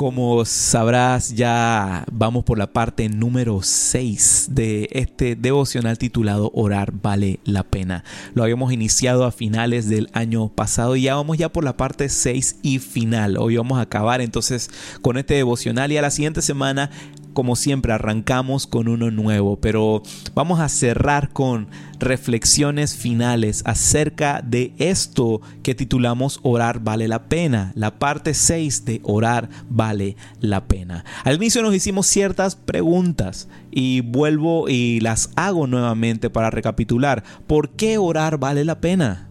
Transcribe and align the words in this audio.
Como 0.00 0.46
sabrás, 0.46 1.34
ya 1.34 2.06
vamos 2.10 2.42
por 2.44 2.56
la 2.56 2.72
parte 2.72 3.10
número 3.10 3.60
6 3.62 4.48
de 4.50 4.88
este 4.92 5.36
devocional 5.36 5.98
titulado 5.98 6.50
Orar 6.54 6.90
vale 7.02 7.38
la 7.44 7.64
pena. 7.64 8.02
Lo 8.32 8.42
habíamos 8.42 8.72
iniciado 8.72 9.26
a 9.26 9.30
finales 9.30 9.90
del 9.90 10.08
año 10.14 10.48
pasado 10.48 10.96
y 10.96 11.02
ya 11.02 11.16
vamos 11.16 11.36
ya 11.36 11.50
por 11.50 11.64
la 11.64 11.76
parte 11.76 12.08
6 12.08 12.60
y 12.62 12.78
final. 12.78 13.36
Hoy 13.36 13.58
vamos 13.58 13.78
a 13.78 13.82
acabar 13.82 14.22
entonces 14.22 14.70
con 15.02 15.18
este 15.18 15.34
devocional 15.34 15.92
y 15.92 15.98
a 15.98 16.02
la 16.02 16.10
siguiente 16.10 16.40
semana 16.40 16.90
como 17.32 17.56
siempre, 17.56 17.92
arrancamos 17.92 18.66
con 18.66 18.88
uno 18.88 19.10
nuevo, 19.10 19.56
pero 19.56 20.02
vamos 20.34 20.60
a 20.60 20.68
cerrar 20.68 21.30
con 21.30 21.68
reflexiones 21.98 22.96
finales 22.96 23.62
acerca 23.66 24.42
de 24.42 24.72
esto 24.78 25.40
que 25.62 25.74
titulamos 25.74 26.40
Orar 26.42 26.80
vale 26.80 27.08
la 27.08 27.24
pena, 27.24 27.72
la 27.74 27.98
parte 27.98 28.34
6 28.34 28.84
de 28.84 29.00
Orar 29.04 29.48
vale 29.68 30.16
la 30.40 30.66
pena. 30.66 31.04
Al 31.24 31.36
inicio 31.36 31.62
nos 31.62 31.74
hicimos 31.74 32.06
ciertas 32.06 32.56
preguntas 32.56 33.48
y 33.70 34.00
vuelvo 34.00 34.68
y 34.68 35.00
las 35.00 35.30
hago 35.36 35.66
nuevamente 35.66 36.30
para 36.30 36.50
recapitular. 36.50 37.22
¿Por 37.46 37.70
qué 37.70 37.98
orar 37.98 38.38
vale 38.38 38.64
la 38.64 38.80
pena? 38.80 39.28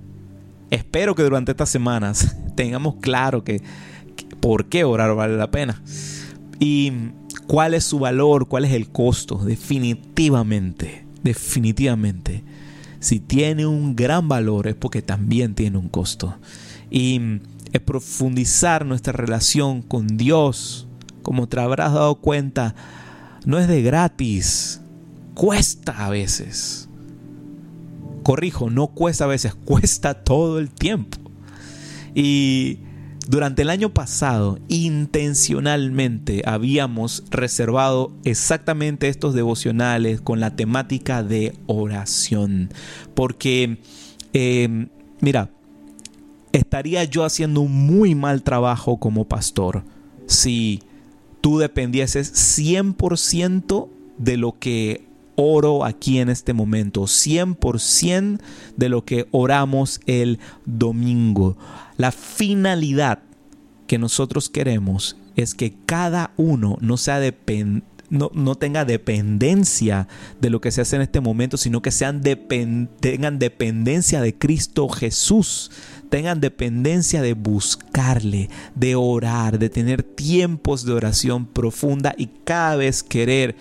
Espero 0.70 1.16
que 1.16 1.24
durante 1.24 1.52
estas 1.52 1.70
semanas 1.70 2.38
tengamos 2.56 2.96
claro 3.02 3.44
que, 3.44 3.62
por 4.40 4.66
qué 4.66 4.84
orar 4.84 5.16
vale 5.16 5.36
la 5.36 5.52
pena. 5.52 5.82
Y 6.60 6.92
cuál 7.50 7.74
es 7.74 7.84
su 7.84 7.98
valor, 7.98 8.48
cuál 8.48 8.66
es 8.66 8.74
el 8.74 8.90
costo. 8.90 9.40
Definitivamente, 9.44 11.04
definitivamente. 11.24 12.44
Si 13.00 13.20
tiene 13.20 13.66
un 13.66 13.96
gran 13.96 14.28
valor 14.28 14.68
es 14.68 14.76
porque 14.76 15.02
también 15.02 15.56
tiene 15.56 15.80
un 15.80 15.90
costo. 15.90 16.36
Y 16.92 17.20
es 17.74 17.82
profundizar 17.82 18.86
nuestra 18.86 19.14
relación 19.14 19.82
con 19.82 20.16
Dios. 20.16 20.88
Como 21.24 21.50
te 21.50 21.60
habrás 21.60 21.94
dado 21.94 22.22
cuenta, 22.22 22.76
no 23.46 23.58
es 23.58 23.68
de 23.68 23.82
gratis. 23.82 24.82
Cuesta 25.34 26.06
a 26.06 26.12
veces. 26.12 26.88
Corrijo, 28.22 28.70
no 28.70 28.90
cuesta 28.90 29.24
a 29.24 29.28
veces, 29.28 29.56
cuesta 29.66 30.24
todo 30.24 30.60
el 30.60 30.70
tiempo. 30.70 31.18
Y 32.14 32.78
durante 33.30 33.62
el 33.62 33.70
año 33.70 33.94
pasado, 33.94 34.58
intencionalmente 34.70 36.42
habíamos 36.48 37.24
reservado 37.30 38.12
exactamente 38.24 39.08
estos 39.08 39.36
devocionales 39.36 40.20
con 40.20 40.40
la 40.40 40.56
temática 40.56 41.22
de 41.22 41.54
oración. 41.68 42.72
Porque, 43.14 43.78
em, 44.34 44.88
mira, 45.22 45.52
estaría 46.54 47.04
yo 47.04 47.24
haciendo 47.24 47.62
un 47.62 47.86
muy 47.86 48.16
mal 48.16 48.42
trabajo 48.42 48.98
como 48.98 49.26
pastor 49.26 49.84
si 50.26 50.82
tú 51.40 51.60
dependieses 51.60 52.34
100% 52.34 53.90
de 54.18 54.38
lo 54.38 54.58
que 54.58 55.06
oro 55.40 55.86
aquí 55.86 56.20
en 56.20 56.30
este 56.30 56.54
momento, 56.54 57.04
100% 57.04 58.40
de 58.76 58.90
lo 58.90 59.06
que 59.06 59.28
oramos 59.32 60.02
el 60.06 60.40
domingo. 60.66 61.58
La 61.98 62.12
finalidad 62.12 63.20
que 63.88 63.98
nosotros 63.98 64.50
queremos 64.50 65.18
es 65.36 65.56
que 65.56 65.74
cada 65.86 66.32
uno 66.38 66.78
no 66.82 66.98
sea 66.98 67.20
no, 68.10 68.56
tenga 68.56 68.86
dependencia 68.86 70.08
de 70.42 70.50
lo 70.50 70.62
que 70.62 70.72
se 70.72 70.82
hace 70.82 70.96
en 70.96 71.04
este 71.04 71.22
momento, 71.22 71.58
sino 71.58 71.82
que 71.82 71.92
sean 71.92 72.22
tengan 72.22 73.40
dependencia 73.40 74.22
de 74.22 74.36
Cristo 74.36 74.90
Jesús, 74.90 75.72
tengan 76.10 76.42
dependencia 76.42 77.22
de 77.22 77.34
buscarle, 77.34 78.50
de 78.76 78.96
orar, 78.96 79.60
de 79.60 79.70
tener 79.70 80.04
tiempos 80.04 80.86
de 80.86 80.94
oración 80.94 81.46
profunda 81.46 82.14
y 82.18 82.28
cada 82.44 82.76
vez 82.76 83.04
querer 83.04 83.56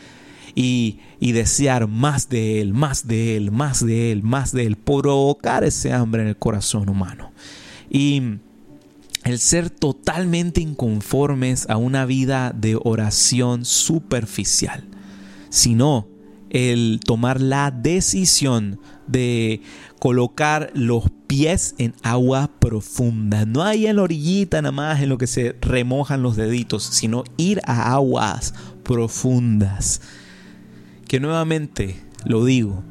y, 0.55 0.99
y, 1.21 1.33
desear 1.33 1.89
más 1.89 2.29
de 2.29 2.61
Él, 2.61 2.75
más 2.75 3.07
de 3.07 3.37
Él, 3.37 3.51
más 3.51 3.85
de 3.85 4.13
Él, 4.13 4.23
más 4.23 4.53
de 4.53 4.67
Él, 4.67 4.77
provocar 4.77 5.65
ese 5.65 5.93
hambre 5.93 6.23
en 6.23 6.29
el 6.29 6.37
corazón 6.37 6.89
humano. 6.89 7.33
Y 7.91 8.23
el 9.25 9.39
ser 9.39 9.71
totalmente 9.71 10.61
inconformes 10.61 11.69
a 11.69 11.77
una 11.77 12.07
vida 12.07 12.53
de 12.57 12.79
oración 12.83 13.65
superficial, 13.65 14.85
sino 15.51 16.07
el 16.51 17.01
tomar 17.05 17.41
la 17.41 17.71
decisión 17.71 18.81
de 19.07 19.61
colocar 19.99 20.71
los 20.75 21.05
pies 21.27 21.75
en 21.79 21.95
agua 22.03 22.51
profunda, 22.59 23.45
no 23.45 23.63
ahí 23.63 23.87
en 23.87 23.97
la 23.97 24.03
orillita 24.03 24.63
nada 24.63 24.73
más 24.73 25.03
en 25.03 25.09
lo 25.09 25.19
que 25.19 25.27
se 25.27 25.57
remojan 25.61 26.23
los 26.23 26.37
deditos, 26.37 26.85
sino 26.85 27.25
ir 27.37 27.61
a 27.65 27.93
aguas 27.93 28.55
profundas. 28.83 30.01
Que 31.09 31.21
nuevamente 31.21 31.97
lo 32.25 32.45
digo, 32.45 32.85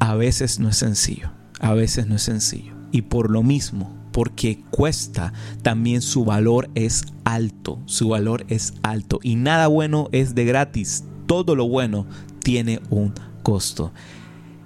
a 0.00 0.14
veces 0.16 0.58
no 0.58 0.68
es 0.68 0.76
sencillo, 0.76 1.30
a 1.60 1.74
veces 1.74 2.06
no 2.06 2.16
es 2.16 2.22
sencillo. 2.22 2.74
Y 2.92 3.02
por 3.02 3.30
lo 3.30 3.44
mismo, 3.44 3.96
porque 4.12 4.62
cuesta, 4.70 5.32
también 5.62 6.02
su 6.02 6.24
valor 6.24 6.68
es 6.74 7.04
alto, 7.24 7.80
su 7.86 8.08
valor 8.08 8.44
es 8.48 8.74
alto. 8.82 9.20
Y 9.22 9.36
nada 9.36 9.68
bueno 9.68 10.08
es 10.10 10.34
de 10.34 10.44
gratis, 10.44 11.04
todo 11.26 11.54
lo 11.54 11.68
bueno 11.68 12.06
tiene 12.42 12.80
un 12.90 13.14
costo. 13.44 13.92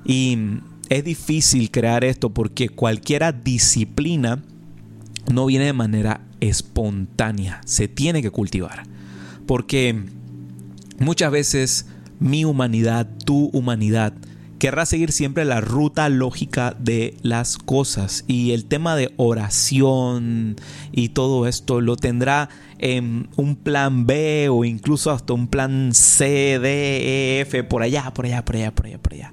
Y 0.05 0.39
es 0.89 1.05
difícil 1.05 1.71
crear 1.71 2.03
esto 2.03 2.31
porque 2.31 2.71
cualquiera 2.71 3.33
disciplina 3.33 4.43
no 5.31 5.47
viene 5.47 5.67
de 5.67 5.73
manera 5.75 6.23
espontánea, 6.41 7.61
se 7.67 7.89
tiene 7.89 8.23
que 8.23 8.31
cultivar. 8.31 8.85
Porque 9.47 10.03
muchas 10.99 11.31
veces 11.31 11.87
mi 12.21 12.45
humanidad, 12.45 13.09
tu 13.25 13.51
humanidad, 13.53 14.15
querrá 14.59 14.87
seguir 14.87 15.13
siempre 15.13 15.45
la 15.45 15.61
ruta 15.61 16.09
lógica 16.09 16.75
de 16.79 17.17
las 17.23 17.59
cosas 17.59 18.25
y 18.27 18.53
el 18.53 18.65
tema 18.65 18.97
de 18.97 19.13
oración 19.17 20.57
y 20.91 21.11
todo 21.11 21.47
esto 21.47 21.81
lo 21.81 21.97
tendrá 21.97 22.49
en 22.79 23.29
un 23.37 23.57
plan 23.57 24.07
B 24.07 24.49
o 24.51 24.65
incluso 24.65 25.11
hasta 25.11 25.33
un 25.33 25.49
plan 25.49 25.91
C, 25.93 26.59
D, 26.59 27.39
E, 27.39 27.41
F, 27.43 27.65
por 27.65 27.83
allá, 27.83 28.13
por 28.15 28.27
allá, 28.27 28.45
por 28.45 28.57
allá, 28.57 28.75
por 28.75 28.87
allá, 28.87 28.99
por 28.99 29.13
allá. 29.13 29.33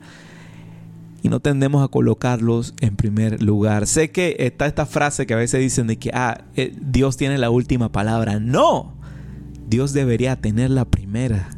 Y 1.24 1.30
no 1.30 1.40
tendemos 1.40 1.84
a 1.84 1.88
colocarlos 1.88 2.74
en 2.82 2.96
primer 2.96 3.44
lugar. 3.44 3.86
Sé 3.88 4.10
que 4.12 4.36
está 4.40 4.66
esta 4.66 4.86
frase 4.86 5.28
que 5.28 5.34
a 5.34 5.38
veces 5.38 5.60
dicen 5.62 5.88
de 5.88 5.98
que 5.98 6.10
ah, 6.14 6.46
eh, 6.56 6.76
Dios 6.82 7.16
tiene 7.16 7.38
la 7.38 7.52
última 7.52 7.92
palabra. 7.92 8.40
No, 8.40 8.96
Dios 9.68 9.94
debería 9.94 10.36
tener 10.42 10.72
la 10.72 10.86
primera. 10.86 11.50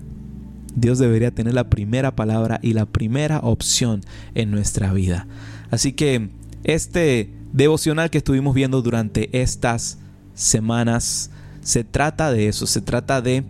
Dios 0.75 0.99
debería 0.99 1.31
tener 1.31 1.53
la 1.53 1.69
primera 1.69 2.15
palabra 2.15 2.59
y 2.61 2.73
la 2.73 2.85
primera 2.85 3.39
opción 3.39 4.01
en 4.35 4.51
nuestra 4.51 4.93
vida. 4.93 5.27
Así 5.71 5.93
que 5.93 6.29
este 6.63 7.33
devocional 7.51 8.09
que 8.09 8.19
estuvimos 8.19 8.55
viendo 8.55 8.81
durante 8.81 9.41
estas 9.41 9.97
semanas 10.33 11.31
se 11.61 11.83
trata 11.83 12.31
de 12.31 12.47
eso, 12.47 12.67
se 12.67 12.81
trata 12.81 13.21
de 13.21 13.45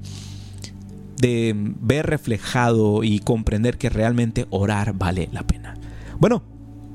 de 1.23 1.53
ver 1.55 2.07
reflejado 2.07 3.01
y 3.01 3.19
comprender 3.19 3.77
que 3.77 3.89
realmente 3.89 4.45
orar 4.49 4.93
vale 4.93 5.29
la 5.31 5.43
pena. 5.43 5.75
Bueno, 6.19 6.43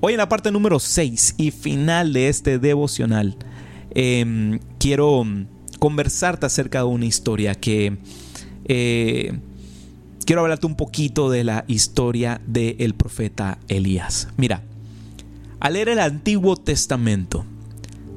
hoy 0.00 0.12
en 0.12 0.18
la 0.18 0.28
parte 0.28 0.52
número 0.52 0.78
6 0.78 1.36
y 1.38 1.50
final 1.50 2.12
de 2.12 2.28
este 2.28 2.58
devocional, 2.58 3.38
em, 3.94 4.60
quiero 4.78 5.24
conversarte 5.78 6.44
acerca 6.44 6.80
de 6.80 6.84
una 6.84 7.06
historia 7.06 7.54
que 7.54 7.96
eh, 8.66 9.40
quiero 10.28 10.42
hablarte 10.42 10.66
un 10.66 10.74
poquito 10.74 11.30
de 11.30 11.42
la 11.42 11.64
historia 11.68 12.38
del 12.46 12.92
profeta 12.94 13.56
Elías. 13.66 14.28
Mira, 14.36 14.62
al 15.58 15.72
leer 15.72 15.88
el 15.88 16.00
Antiguo 16.00 16.54
Testamento, 16.58 17.46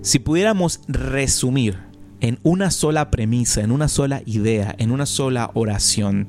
si 0.02 0.20
pudiéramos 0.20 0.82
resumir 0.90 1.78
en 2.20 2.38
una 2.44 2.70
sola 2.70 3.12
premisa, 3.12 3.62
en 3.62 3.72
una 3.72 3.88
sola 3.88 4.24
idea, 4.26 4.76
en 4.78 4.92
una 4.92 5.06
sola 5.06 5.52
oración, 5.54 6.28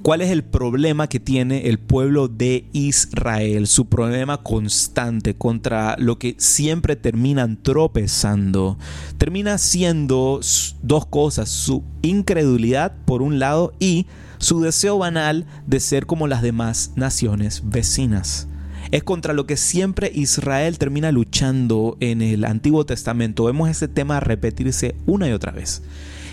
cuál 0.00 0.22
es 0.22 0.30
el 0.30 0.42
problema 0.42 1.06
que 1.06 1.20
tiene 1.20 1.68
el 1.68 1.78
pueblo 1.78 2.28
de 2.28 2.70
Israel, 2.72 3.66
su 3.66 3.90
problema 3.90 4.38
constante 4.38 5.34
contra 5.34 5.96
lo 5.98 6.18
que 6.18 6.34
siempre 6.38 6.96
terminan 6.96 7.62
tropezando, 7.62 8.78
termina 9.18 9.58
siendo 9.58 10.40
dos 10.82 11.04
cosas, 11.04 11.50
su 11.50 11.82
incredulidad 12.00 12.96
por 13.04 13.20
un 13.20 13.38
lado 13.38 13.74
y 13.78 14.06
su 14.38 14.60
deseo 14.60 14.98
banal 14.98 15.46
de 15.66 15.80
ser 15.80 16.06
como 16.06 16.26
las 16.26 16.42
demás 16.42 16.92
naciones 16.96 17.62
vecinas. 17.64 18.48
Es 18.90 19.02
contra 19.02 19.32
lo 19.32 19.46
que 19.46 19.56
siempre 19.56 20.10
Israel 20.14 20.78
termina 20.78 21.10
luchando 21.10 21.96
en 22.00 22.22
el 22.22 22.44
Antiguo 22.44 22.84
Testamento. 22.84 23.44
Vemos 23.44 23.68
ese 23.68 23.88
tema 23.88 24.20
repetirse 24.20 24.94
una 25.06 25.28
y 25.28 25.32
otra 25.32 25.52
vez. 25.52 25.82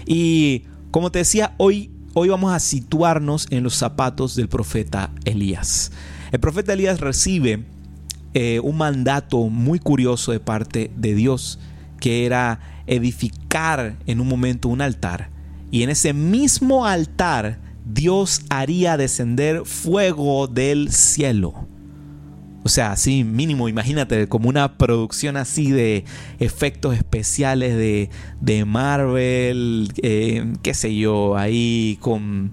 Y 0.06 0.63
como 0.92 1.12
te 1.12 1.19
decía, 1.19 1.56
hoy, 1.57 1.92
hoy 2.13 2.30
vamos 2.30 2.53
a 2.53 2.59
situarnos 2.59 3.48
en 3.51 3.63
los 3.63 3.75
zapatos 3.75 4.36
del 4.36 4.50
profeta 4.50 5.12
Elías. 5.24 5.92
El 6.31 6.39
profeta 6.39 6.74
Elías 6.74 7.00
recibe 7.00 7.65
eh, 8.33 8.59
un 8.62 8.77
mandato 8.77 9.47
muy 9.47 9.80
curioso 9.80 10.31
de 10.31 10.39
parte 10.39 10.92
de 10.95 11.15
Dios, 11.15 11.59
que 12.00 12.25
era 12.25 12.59
edificar 12.88 13.97
en 14.06 14.19
un 14.19 14.27
momento 14.27 14.68
un 14.68 14.81
altar 14.81 15.30
y 15.71 15.83
en 15.83 15.89
ese 15.89 16.13
mismo 16.13 16.86
altar 16.86 17.59
Dios 17.86 18.42
haría 18.50 18.98
descender 18.98 19.66
fuego 19.66 20.48
del 20.48 20.92
cielo. 20.92 21.68
O 22.63 22.69
sea, 22.69 22.92
así 22.92 23.24
mínimo, 23.24 23.69
imagínate, 23.69 24.28
como 24.28 24.48
una 24.48 24.78
producción 24.78 25.36
así 25.36 25.72
de 25.72 26.06
efectos 26.39 26.95
especiales 26.95 27.75
de, 27.75 28.12
de 28.39 28.66
Marvel, 28.66 29.92
eh, 30.04 30.54
qué 30.62 30.74
sé 30.75 30.95
yo, 30.95 31.36
ahí 31.38 31.98
con, 32.01 32.51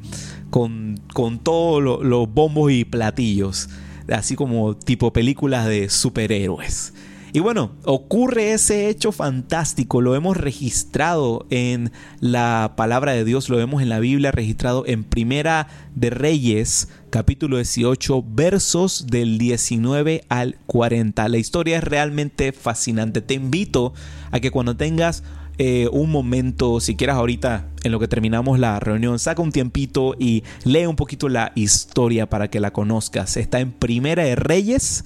con, 0.48 0.98
con 1.12 1.38
todos 1.38 2.02
los 2.02 2.32
bombos 2.32 2.72
y 2.72 2.86
platillos, 2.86 3.68
así 4.10 4.34
como 4.34 4.74
tipo 4.74 5.12
películas 5.12 5.66
de 5.66 5.90
superhéroes. 5.90 6.94
Y 7.38 7.40
bueno, 7.40 7.70
ocurre 7.84 8.52
ese 8.52 8.88
hecho 8.88 9.12
fantástico, 9.12 10.00
lo 10.00 10.16
hemos 10.16 10.36
registrado 10.36 11.46
en 11.50 11.92
la 12.18 12.72
palabra 12.76 13.12
de 13.12 13.24
Dios, 13.24 13.48
lo 13.48 13.58
vemos 13.58 13.80
en 13.80 13.88
la 13.88 14.00
Biblia 14.00 14.32
registrado 14.32 14.82
en 14.88 15.04
Primera 15.04 15.68
de 15.94 16.10
Reyes, 16.10 16.88
capítulo 17.10 17.58
18, 17.58 18.24
versos 18.28 19.06
del 19.06 19.38
19 19.38 20.24
al 20.28 20.58
40. 20.66 21.28
La 21.28 21.38
historia 21.38 21.78
es 21.78 21.84
realmente 21.84 22.50
fascinante. 22.50 23.20
Te 23.20 23.34
invito 23.34 23.94
a 24.32 24.40
que 24.40 24.50
cuando 24.50 24.76
tengas 24.76 25.22
eh, 25.58 25.88
un 25.92 26.10
momento, 26.10 26.80
si 26.80 26.96
quieras 26.96 27.18
ahorita 27.18 27.68
en 27.84 27.92
lo 27.92 28.00
que 28.00 28.08
terminamos 28.08 28.58
la 28.58 28.80
reunión, 28.80 29.20
saca 29.20 29.42
un 29.42 29.52
tiempito 29.52 30.16
y 30.18 30.42
lee 30.64 30.86
un 30.86 30.96
poquito 30.96 31.28
la 31.28 31.52
historia 31.54 32.28
para 32.28 32.50
que 32.50 32.58
la 32.58 32.72
conozcas. 32.72 33.36
Está 33.36 33.60
en 33.60 33.70
Primera 33.70 34.24
de 34.24 34.34
Reyes 34.34 35.04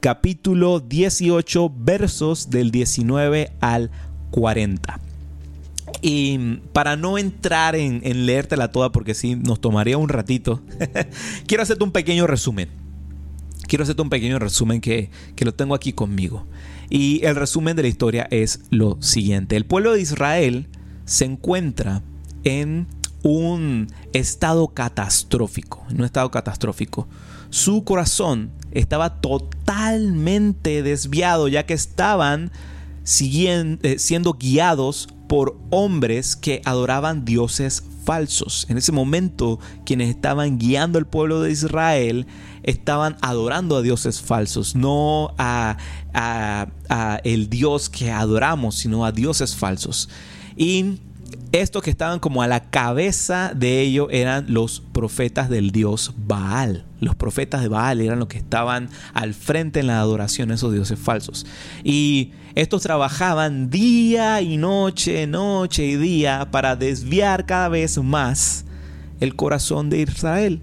capítulo 0.00 0.80
18 0.80 1.72
versos 1.76 2.50
del 2.50 2.70
19 2.70 3.52
al 3.60 3.90
40. 4.30 5.00
Y 6.02 6.58
para 6.72 6.96
no 6.96 7.18
entrar 7.18 7.76
en, 7.76 8.26
leértela 8.26 8.70
toda, 8.70 8.92
porque 8.92 9.14
sí, 9.14 9.36
nos 9.36 9.60
tomaría 9.60 9.98
un 9.98 10.08
ratito, 10.08 10.62
quiero 11.46 11.62
hacerte 11.62 11.84
un 11.84 11.92
pequeño 11.92 12.26
resumen. 12.26 12.68
Quiero 13.66 13.82
hacerte 13.82 14.02
un 14.02 14.10
pequeño 14.10 14.38
resumen 14.38 14.80
que, 14.80 15.10
que 15.34 15.44
lo 15.44 15.54
tengo 15.54 15.74
aquí 15.74 15.92
conmigo. 15.92 16.46
Y 16.88 17.24
el 17.24 17.34
resumen 17.34 17.74
de 17.76 17.82
la 17.82 17.88
historia 17.88 18.28
es 18.30 18.60
lo 18.70 19.00
siguiente. 19.00 19.56
El 19.56 19.66
pueblo 19.66 19.92
de 19.92 20.00
Israel 20.00 20.68
se 21.04 21.24
encuentra 21.24 22.02
en 22.44 22.86
un 23.22 23.88
estado 24.12 24.68
catastrófico, 24.68 25.84
en 25.90 25.98
un 25.98 26.04
estado 26.04 26.30
catastrófico. 26.30 27.08
Su 27.50 27.82
corazón 27.82 28.52
estaba 28.72 29.20
totalmente 29.20 30.82
desviado, 30.82 31.48
ya 31.48 31.66
que 31.66 31.74
estaban 31.74 32.50
eh, 33.20 33.96
siendo 33.98 34.32
guiados 34.34 35.08
por 35.28 35.58
hombres 35.70 36.36
que 36.36 36.62
adoraban 36.64 37.24
dioses 37.24 37.82
falsos. 38.04 38.66
En 38.68 38.78
ese 38.78 38.92
momento, 38.92 39.58
quienes 39.84 40.10
estaban 40.10 40.58
guiando 40.58 40.98
al 40.98 41.06
pueblo 41.06 41.40
de 41.40 41.50
Israel 41.50 42.26
estaban 42.62 43.16
adorando 43.20 43.76
a 43.76 43.82
dioses 43.82 44.20
falsos, 44.20 44.74
no 44.74 45.34
a, 45.38 45.76
a 46.12 47.20
el 47.24 47.48
Dios 47.48 47.88
que 47.90 48.10
adoramos, 48.10 48.76
sino 48.76 49.04
a 49.04 49.12
dioses 49.12 49.54
falsos. 49.54 50.08
Y 50.56 50.98
estos 51.52 51.82
que 51.82 51.90
estaban 51.90 52.18
como 52.18 52.42
a 52.42 52.46
la 52.46 52.70
cabeza 52.70 53.52
de 53.54 53.80
ello 53.80 54.08
eran 54.10 54.46
los 54.48 54.80
profetas 54.80 55.48
del 55.48 55.70
dios 55.70 56.12
Baal. 56.16 56.84
Los 57.00 57.14
profetas 57.14 57.62
de 57.62 57.68
Baal 57.68 58.00
eran 58.00 58.18
los 58.18 58.28
que 58.28 58.38
estaban 58.38 58.90
al 59.14 59.34
frente 59.34 59.80
en 59.80 59.86
la 59.86 60.00
adoración 60.00 60.50
a 60.50 60.54
esos 60.54 60.72
dioses 60.72 60.98
falsos. 60.98 61.46
Y 61.82 62.32
estos 62.54 62.82
trabajaban 62.82 63.70
día 63.70 64.40
y 64.42 64.56
noche, 64.56 65.26
noche 65.26 65.86
y 65.86 65.96
día 65.96 66.48
para 66.50 66.76
desviar 66.76 67.46
cada 67.46 67.68
vez 67.68 67.98
más 67.98 68.64
el 69.20 69.34
corazón 69.34 69.88
de 69.88 70.02
Israel, 70.02 70.60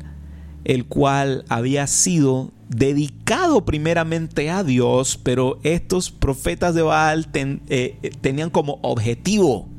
el 0.64 0.86
cual 0.86 1.44
había 1.50 1.88
sido 1.88 2.52
dedicado 2.70 3.66
primeramente 3.66 4.50
a 4.50 4.64
Dios, 4.64 5.20
pero 5.22 5.60
estos 5.64 6.12
profetas 6.12 6.76
de 6.76 6.82
Baal 6.82 7.28
eh, 7.34 8.12
tenían 8.22 8.50
como 8.50 8.80
objetivo 8.82 9.73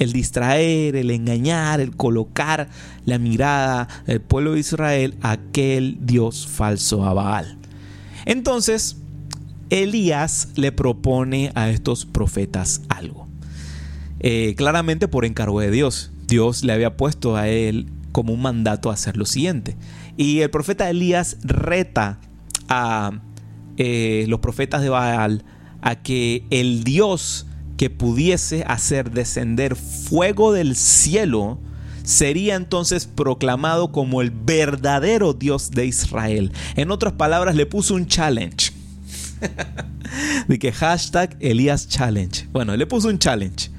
el 0.00 0.12
distraer, 0.12 0.96
el 0.96 1.10
engañar, 1.10 1.80
el 1.80 1.94
colocar 1.94 2.68
la 3.04 3.18
mirada 3.18 3.86
del 4.06 4.20
pueblo 4.20 4.54
de 4.54 4.60
Israel 4.60 5.14
a 5.20 5.32
aquel 5.32 5.98
Dios 6.00 6.48
falso 6.48 7.04
a 7.04 7.12
Baal. 7.12 7.58
Entonces, 8.24 8.96
Elías 9.68 10.48
le 10.56 10.72
propone 10.72 11.52
a 11.54 11.70
estos 11.70 12.06
profetas 12.06 12.82
algo. 12.88 13.28
Eh, 14.20 14.54
claramente 14.56 15.06
por 15.06 15.24
encargo 15.24 15.60
de 15.60 15.70
Dios. 15.70 16.12
Dios 16.26 16.64
le 16.64 16.72
había 16.72 16.96
puesto 16.96 17.36
a 17.36 17.48
él 17.48 17.86
como 18.12 18.32
un 18.32 18.42
mandato 18.42 18.90
a 18.90 18.94
hacer 18.94 19.16
lo 19.16 19.26
siguiente. 19.26 19.76
Y 20.16 20.40
el 20.40 20.50
profeta 20.50 20.88
Elías 20.88 21.36
reta 21.42 22.18
a 22.68 23.20
eh, 23.76 24.24
los 24.28 24.40
profetas 24.40 24.80
de 24.80 24.88
Baal 24.88 25.44
a 25.82 25.96
que 25.96 26.44
el 26.50 26.84
Dios 26.84 27.46
que 27.80 27.88
pudiese 27.88 28.62
hacer 28.68 29.10
descender 29.10 29.74
fuego 29.74 30.52
del 30.52 30.76
cielo, 30.76 31.58
sería 32.02 32.56
entonces 32.56 33.06
proclamado 33.06 33.90
como 33.90 34.20
el 34.20 34.30
verdadero 34.30 35.32
Dios 35.32 35.70
de 35.70 35.86
Israel. 35.86 36.52
En 36.76 36.90
otras 36.90 37.14
palabras, 37.14 37.56
le 37.56 37.64
puso 37.64 37.94
un 37.94 38.06
challenge. 38.06 38.72
de 40.48 40.58
que 40.58 40.72
hashtag 40.72 41.38
Elías 41.40 41.88
Challenge. 41.88 42.48
Bueno, 42.52 42.76
le 42.76 42.86
puso 42.86 43.08
un 43.08 43.18
challenge 43.18 43.70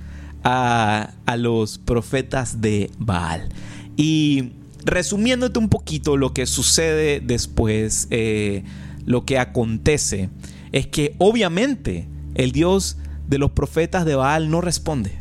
a, 0.43 1.13
los 1.37 1.77
profetas 1.77 2.59
de 2.59 2.89
Baal. 2.97 3.49
Y 3.97 4.53
resumiéndote 4.83 5.59
un 5.59 5.69
poquito 5.69 6.17
lo 6.17 6.33
que 6.33 6.47
sucede 6.47 7.19
después, 7.19 8.07
eh, 8.09 8.63
lo 9.05 9.25
que 9.25 9.37
acontece, 9.37 10.31
es 10.71 10.87
que 10.87 11.13
obviamente 11.19 12.07
el 12.33 12.51
Dios 12.51 12.97
de 13.31 13.37
los 13.37 13.51
profetas 13.51 14.03
de 14.03 14.13
Baal 14.15 14.51
no 14.51 14.59
responde. 14.59 15.13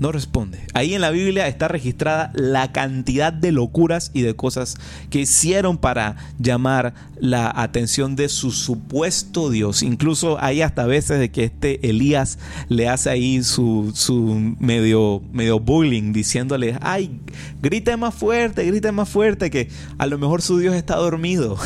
No 0.00 0.10
responde. 0.10 0.58
Ahí 0.74 0.92
en 0.94 1.00
la 1.00 1.10
Biblia 1.10 1.46
está 1.46 1.68
registrada 1.68 2.32
la 2.34 2.72
cantidad 2.72 3.32
de 3.32 3.52
locuras 3.52 4.10
y 4.12 4.22
de 4.22 4.34
cosas 4.34 4.76
que 5.08 5.20
hicieron 5.20 5.78
para 5.78 6.16
llamar 6.40 6.94
la 7.16 7.48
atención 7.54 8.16
de 8.16 8.28
su 8.28 8.50
supuesto 8.50 9.50
Dios. 9.50 9.84
Incluso 9.84 10.42
hay 10.42 10.62
hasta 10.62 10.84
veces 10.86 11.20
de 11.20 11.30
que 11.30 11.44
este 11.44 11.88
Elías 11.88 12.40
le 12.68 12.88
hace 12.88 13.08
ahí 13.10 13.44
su, 13.44 13.92
su 13.94 14.56
medio, 14.58 15.22
medio 15.32 15.60
bullying 15.60 16.12
diciéndole, 16.12 16.76
ay, 16.80 17.20
grite 17.62 17.96
más 17.96 18.16
fuerte, 18.16 18.66
grite 18.66 18.90
más 18.90 19.08
fuerte, 19.08 19.48
que 19.48 19.68
a 19.98 20.06
lo 20.06 20.18
mejor 20.18 20.42
su 20.42 20.58
Dios 20.58 20.74
está 20.74 20.96
dormido. 20.96 21.56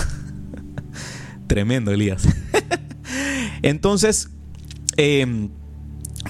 Tremendo 1.46 1.92
Elías. 1.92 2.28
Entonces, 3.62 4.28
eh, 4.98 5.48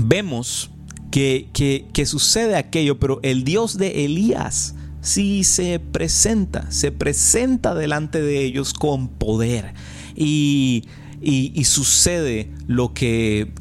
vemos 0.00 0.70
que, 1.10 1.48
que, 1.92 2.06
sucede 2.06 2.56
aquello, 2.56 2.98
pero 2.98 3.20
el 3.22 3.44
Dios 3.44 3.78
de 3.78 4.04
Elías 4.04 4.74
sí 5.00 5.44
se 5.44 5.80
presenta, 5.80 6.70
se 6.70 6.92
presenta 6.92 7.74
delante 7.74 8.20
de 8.20 8.44
ellos 8.44 8.72
con 8.72 9.08
poder. 9.08 9.74
Y, 10.14 10.84
y, 11.20 11.64
sucede 11.64 12.50
lo 12.66 12.92
que, 12.92 13.52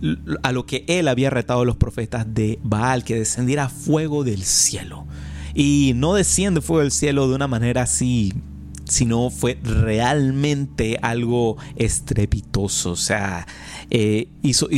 a 0.44 0.51
lo 0.51 0.65
que 0.65 0.86
él 0.88 1.08
había 1.08 1.29
retado 1.29 1.62
a 1.62 1.65
los 1.65 1.77
profetas 1.77 2.34
de 2.34 2.60
Baal, 2.63 3.03
que 3.03 3.15
descendiera 3.15 3.70
fuego 3.70 4.24
del 4.24 4.44
cielo. 4.44 5.06
Y 5.53 5.94
no 5.96 6.13
desciende 6.13 6.62
fuego 6.62 6.82
del 6.82 6.91
cielo 6.91 7.27
de 7.27 7.36
una 7.36 7.48
manera 7.48 7.84
así, 7.84 8.34
sino 8.86 9.29
fue 9.29 9.58
realmente 9.63 10.98
algo 11.01 11.58
estrepitoso. 11.75 12.91
O 12.91 12.96
sea, 12.96 13.48
eh, 13.89 14.27
hizo, 14.44 14.70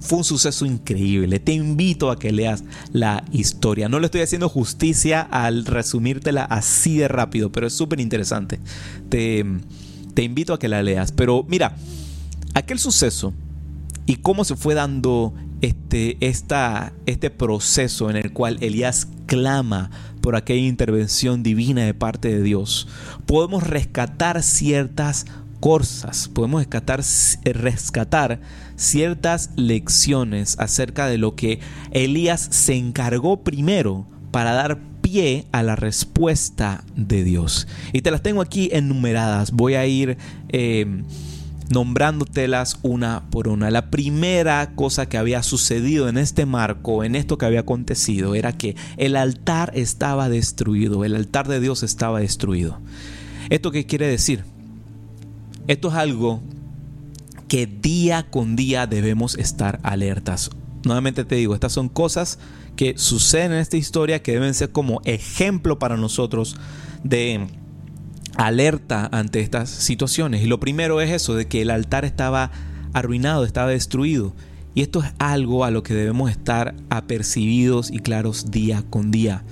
fue 0.00 0.18
un 0.18 0.24
suceso 0.24 0.66
increíble. 0.66 1.38
Te 1.38 1.52
invito 1.52 2.10
a 2.10 2.18
que 2.18 2.32
leas 2.32 2.64
la 2.92 3.24
historia. 3.32 3.88
No 3.88 3.98
le 3.98 4.06
estoy 4.06 4.22
haciendo 4.22 4.48
justicia 4.48 5.20
al 5.20 5.64
resumírtela 5.66 6.44
así 6.44 6.98
de 6.98 7.08
rápido, 7.08 7.52
pero 7.52 7.66
es 7.66 7.72
súper 7.72 8.00
interesante. 8.00 8.60
Te, 9.08 9.44
invito 10.16 10.52
a 10.52 10.58
que 10.58 10.68
la 10.68 10.82
leas. 10.82 11.12
Pero 11.12 11.44
mira, 11.48 11.76
aquel 12.54 12.78
suceso 12.78 13.32
y 14.06 14.16
cómo 14.16 14.44
se 14.44 14.56
fue 14.56 14.74
dando 14.74 15.34
este, 15.60 16.18
este 16.20 17.30
proceso 17.30 18.10
en 18.10 18.16
el 18.16 18.32
cual 18.32 18.58
Elías 18.60 19.08
clama 19.26 19.90
por 20.20 20.36
aquella 20.36 20.66
intervención 20.66 21.42
divina 21.42 21.84
de 21.84 21.94
parte 21.94 22.28
de 22.28 22.42
Dios, 22.42 22.88
podemos 23.26 23.66
rescatar 23.66 24.42
ciertas 24.42 25.26
podemos 25.60 26.62
rescatar, 26.62 27.00
rescatar 27.44 28.40
ciertas 28.76 29.50
lecciones 29.56 30.56
acerca 30.58 31.06
de 31.06 31.18
lo 31.18 31.36
que 31.36 31.60
Elías 31.92 32.48
se 32.50 32.74
encargó 32.74 33.42
primero 33.42 34.06
para 34.30 34.52
dar 34.52 34.78
pie 35.02 35.46
a 35.52 35.62
la 35.62 35.76
respuesta 35.76 36.84
de 36.96 37.24
Dios. 37.24 37.68
Y 37.92 38.02
te 38.02 38.10
las 38.10 38.22
tengo 38.22 38.42
aquí 38.42 38.70
enumeradas. 38.72 39.52
Voy 39.52 39.74
a 39.74 39.86
ir 39.86 40.16
eh, 40.48 41.02
nombrándotelas 41.68 42.78
una 42.82 43.24
por 43.30 43.48
una. 43.48 43.70
La 43.70 43.90
primera 43.90 44.72
cosa 44.74 45.08
que 45.08 45.18
había 45.18 45.42
sucedido 45.42 46.08
en 46.08 46.18
este 46.18 46.46
marco, 46.46 47.04
en 47.04 47.14
esto 47.14 47.38
que 47.38 47.46
había 47.46 47.60
acontecido, 47.60 48.34
era 48.34 48.52
que 48.52 48.76
el 48.96 49.16
altar 49.16 49.72
estaba 49.74 50.28
destruido, 50.28 51.04
el 51.04 51.14
altar 51.14 51.48
de 51.48 51.60
Dios 51.60 51.82
estaba 51.82 52.20
destruido. 52.20 52.80
¿Esto 53.50 53.70
qué 53.70 53.86
quiere 53.86 54.06
decir? 54.06 54.44
Esto 55.70 55.86
es 55.86 55.94
algo 55.94 56.40
que 57.46 57.68
día 57.68 58.28
con 58.28 58.56
día 58.56 58.88
debemos 58.88 59.38
estar 59.38 59.78
alertas. 59.84 60.50
Nuevamente 60.84 61.24
te 61.24 61.36
digo, 61.36 61.54
estas 61.54 61.72
son 61.72 61.88
cosas 61.88 62.40
que 62.74 62.98
suceden 62.98 63.52
en 63.52 63.58
esta 63.58 63.76
historia 63.76 64.20
que 64.20 64.32
deben 64.32 64.52
ser 64.54 64.72
como 64.72 65.00
ejemplo 65.04 65.78
para 65.78 65.96
nosotros 65.96 66.56
de 67.04 67.46
alerta 68.34 69.08
ante 69.12 69.38
estas 69.38 69.70
situaciones. 69.70 70.42
Y 70.42 70.46
lo 70.46 70.58
primero 70.58 71.00
es 71.00 71.12
eso, 71.12 71.36
de 71.36 71.46
que 71.46 71.62
el 71.62 71.70
altar 71.70 72.04
estaba 72.04 72.50
arruinado, 72.92 73.44
estaba 73.44 73.70
destruido. 73.70 74.34
Y 74.74 74.82
esto 74.82 75.04
es 75.04 75.12
algo 75.20 75.64
a 75.64 75.70
lo 75.70 75.84
que 75.84 75.94
debemos 75.94 76.32
estar 76.32 76.74
apercibidos 76.88 77.92
y 77.92 78.00
claros 78.00 78.50
día 78.50 78.82
con 78.90 79.12
día. 79.12 79.44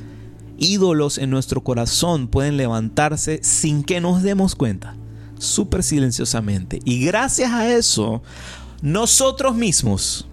Ídolos 0.58 1.18
en 1.18 1.30
nuestro 1.30 1.62
corazón 1.62 2.26
pueden 2.26 2.56
levantarse 2.56 3.38
sin 3.44 3.84
que 3.84 4.00
nos 4.00 4.24
demos 4.24 4.56
cuenta, 4.56 4.96
súper 5.38 5.82
silenciosamente. 5.82 6.80
Y 6.84 7.04
gracias 7.04 7.52
a 7.52 7.72
eso, 7.72 8.22
nosotros 8.82 9.54
mismos, 9.54 10.28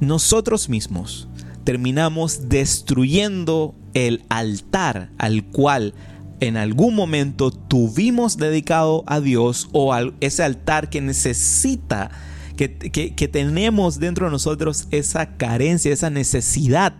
nosotros 0.00 0.68
mismos, 0.68 1.28
terminamos 1.64 2.48
destruyendo 2.48 3.74
el 3.94 4.24
altar 4.28 5.10
al 5.18 5.44
cual 5.44 5.94
en 6.40 6.56
algún 6.56 6.96
momento 6.96 7.50
tuvimos 7.52 8.36
dedicado 8.36 9.04
a 9.06 9.20
Dios 9.20 9.68
o 9.72 9.94
ese 10.20 10.42
altar 10.42 10.90
que 10.90 11.00
necesita, 11.00 12.10
que, 12.56 12.74
que, 12.74 13.28
tenemos 13.28 14.00
dentro 14.00 14.26
de 14.26 14.32
nosotros 14.32 14.88
esa 14.90 15.36
carencia, 15.36 15.92
esa 15.92 16.10
necesidad 16.10 16.94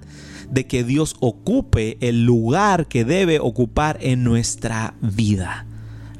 de 0.48 0.66
que 0.66 0.84
Dios 0.84 1.16
ocupe 1.20 1.98
el 2.00 2.24
lugar 2.24 2.86
que 2.86 3.04
debe 3.04 3.40
ocupar 3.40 3.98
en 4.00 4.22
nuestra 4.22 4.94
vida. 5.00 5.66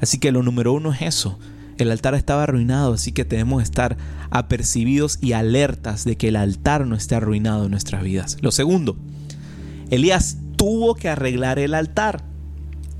Así 0.03 0.19
que 0.19 0.31
lo 0.31 0.43
número 0.43 0.73
uno 0.73 0.93
es 0.93 1.01
eso. 1.01 1.39
El 1.79 1.89
altar 1.89 2.13
estaba 2.13 2.43
arruinado, 2.43 2.93
así 2.93 3.11
que 3.11 3.25
tenemos 3.25 3.59
que 3.59 3.63
estar 3.63 3.97
apercibidos 4.29 5.17
y 5.21 5.33
alertas 5.33 6.05
de 6.05 6.17
que 6.17 6.27
el 6.27 6.35
altar 6.35 6.85
no 6.85 6.95
esté 6.95 7.15
arruinado 7.15 7.65
en 7.65 7.71
nuestras 7.71 8.03
vidas. 8.03 8.37
Lo 8.41 8.51
segundo, 8.51 8.95
Elías 9.89 10.37
tuvo 10.55 10.93
que 10.93 11.09
arreglar 11.09 11.57
el 11.57 11.73
altar 11.73 12.23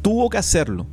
tuvo 0.04 0.30
que 0.30 0.38
hacerlo. 0.38 0.86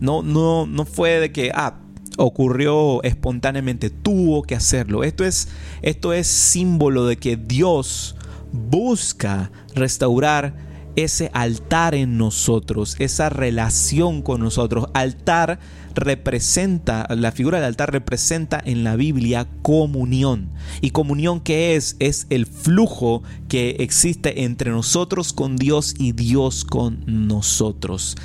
No, 0.00 0.22
no, 0.22 0.66
no 0.66 0.84
fue 0.84 1.20
de 1.20 1.30
que, 1.30 1.52
ah, 1.54 1.78
ocurrió 2.16 3.00
espontáneamente, 3.04 3.90
tuvo 3.90 4.42
que 4.42 4.56
hacerlo. 4.56 5.04
Esto 5.04 5.24
es, 5.24 5.48
esto 5.82 6.12
es 6.12 6.26
símbolo 6.26 7.06
de 7.06 7.18
que 7.18 7.36
Dios 7.36 8.16
busca 8.52 9.52
restaurar 9.74 10.69
ese 10.96 11.30
altar 11.34 11.94
en 11.94 12.18
nosotros, 12.18 12.96
esa 12.98 13.28
relación 13.28 14.22
con 14.22 14.40
nosotros. 14.40 14.86
Altar 14.94 15.58
representa, 15.94 17.06
la 17.10 17.32
figura 17.32 17.58
del 17.58 17.66
altar 17.66 17.92
representa 17.92 18.60
en 18.64 18.84
la 18.84 18.96
Biblia 18.96 19.48
comunión. 19.62 20.50
¿Y 20.80 20.90
comunión 20.90 21.40
qué 21.40 21.76
es? 21.76 21.96
Es 21.98 22.26
el 22.30 22.46
flujo 22.46 23.22
que 23.48 23.76
existe 23.80 24.44
entre 24.44 24.70
nosotros 24.70 25.32
con 25.32 25.56
Dios 25.56 25.94
y 25.98 26.12
Dios 26.12 26.64
con 26.64 27.04
nosotros. 27.06 28.16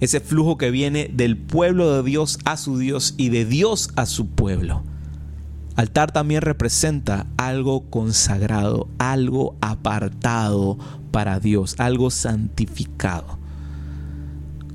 Ese 0.00 0.20
flujo 0.20 0.58
que 0.58 0.70
viene 0.70 1.10
del 1.12 1.36
pueblo 1.36 1.94
de 1.94 2.08
Dios 2.08 2.38
a 2.44 2.56
su 2.56 2.78
Dios 2.78 3.14
y 3.16 3.30
de 3.30 3.44
Dios 3.44 3.90
a 3.96 4.06
su 4.06 4.28
pueblo. 4.28 4.82
Altar 5.76 6.10
también 6.10 6.42
representa 6.42 7.26
algo 7.36 7.88
consagrado, 7.90 8.88
algo 8.98 9.56
apartado 9.60 10.78
para 11.10 11.38
Dios, 11.38 11.76
algo 11.78 12.10
santificado 12.10 13.38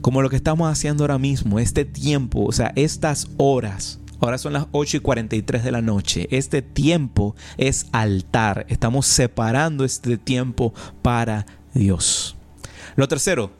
como 0.01 0.22
lo 0.22 0.29
que 0.29 0.36
estamos 0.36 0.70
haciendo 0.70 1.03
ahora 1.03 1.20
mismo, 1.20 1.60
este 1.60 1.86
tiempo, 1.86 2.43
o 2.46 2.51
sea, 2.51 2.74
estas 2.75 3.27
horas. 3.38 4.00
Ahora 4.20 4.38
son 4.38 4.53
las 4.53 4.67
8 4.72 4.98
y 4.98 5.00
43 5.00 5.63
de 5.63 5.72
la 5.72 5.81
noche. 5.81 6.27
Este 6.31 6.62
tiempo 6.62 7.36
es 7.58 7.88
altar. 7.91 8.65
Estamos 8.70 9.08
separando 9.08 9.84
este 9.84 10.17
tiempo 10.17 10.74
para 11.01 11.46
Dios. 11.74 12.36
Lo 12.96 13.08
tercero, 13.08 13.51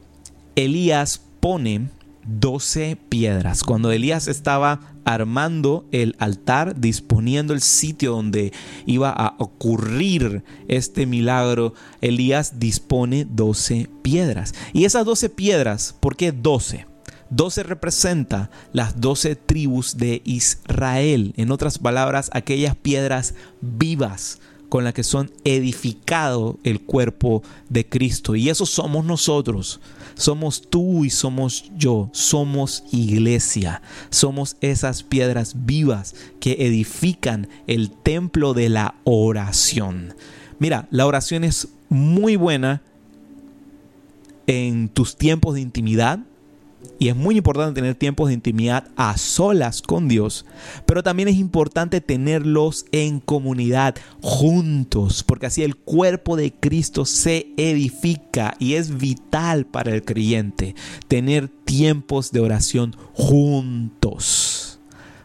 Elías 0.56 1.22
pone 1.40 1.90
12 2.26 2.98
piedras. 3.10 3.64
Cuando 3.64 3.92
Elías 3.92 4.28
estaba 4.28 4.80
armando 5.06 5.88
el 5.92 6.16
altar, 6.20 6.80
disponiendo 6.80 7.54
el 7.54 7.62
sitio 7.62 8.12
donde 8.12 8.54
iba 8.86 9.10
a 9.10 9.36
ocurrir 9.40 10.44
este 10.68 11.06
milagro, 11.06 11.74
Elías 12.02 12.60
dispone 12.60 13.26
12 13.30 13.90
piedras. 14.02 14.54
Y 14.74 14.86
esas 14.86 15.06
12 15.06 15.30
piedras, 15.30 15.96
¿por 16.00 16.16
qué 16.16 16.32
12? 16.32 16.86
12 17.32 17.64
representa 17.64 18.52
las 18.74 19.00
12 19.00 19.36
tribus 19.36 19.98
de 19.98 20.22
Israel. 20.26 21.34
En 21.38 21.52
otras 21.52 21.80
palabras, 21.80 22.30
aquellas 22.34 22.76
piedras 22.76 23.36
vivas 23.62 24.40
con 24.72 24.86
las 24.86 24.94
que 24.94 25.04
son 25.04 25.30
edificado 25.44 26.58
el 26.64 26.80
cuerpo 26.80 27.44
de 27.68 27.86
Cristo. 27.86 28.38
Y 28.38 28.48
eso 28.48 28.66
somos 28.66 29.04
nosotros. 29.04 29.82
Somos 30.16 30.62
tú 30.70 31.04
y 31.04 31.10
somos 31.10 31.70
yo. 31.78 32.10
Somos 32.14 32.86
iglesia. 32.94 33.82
Somos 34.12 34.56
esas 34.62 35.04
piedras 35.04 35.66
vivas 35.66 36.16
que 36.40 36.54
edifican 36.66 37.50
el 37.68 37.92
templo 37.92 38.54
de 38.54 38.70
la 38.70 38.96
oración. 39.04 40.14
Mira, 40.58 40.88
la 40.90 41.06
oración 41.06 41.44
es 41.44 41.68
muy 41.90 42.38
buena 42.38 42.82
en 44.48 44.88
tus 44.88 45.18
tiempos 45.18 45.56
de 45.56 45.62
intimidad, 45.62 46.20
y 47.00 47.10
es 47.10 47.16
muy 47.16 47.38
importante 47.38 47.82
tener 47.82 47.96
tiempos 47.96 48.28
de 48.28 48.36
intimidad 48.36 48.88
a 48.96 49.18
solas 49.18 49.82
con 49.82 50.08
Dios, 50.08 50.46
pero 50.86 51.02
también 51.02 51.30
es 51.30 51.36
importante 51.36 52.00
tenerlos 52.00 52.86
en 52.92 53.20
comunidad 53.20 53.96
juntos, 54.22 55.24
porque 55.24 55.48
así 55.48 55.64
el 55.64 55.76
cuerpo 55.76 56.36
de 56.36 56.54
Cristo 56.54 57.06
se 57.06 57.48
edifica 57.58 58.56
y 58.60 58.76
es 58.76 58.98
vital 58.98 59.66
para 59.66 59.92
el 59.92 60.04
creyente 60.04 60.76
tener 61.08 61.48
tiempos 61.48 62.32
de 62.32 62.42
oración 62.42 62.96
juntos. 63.14 64.71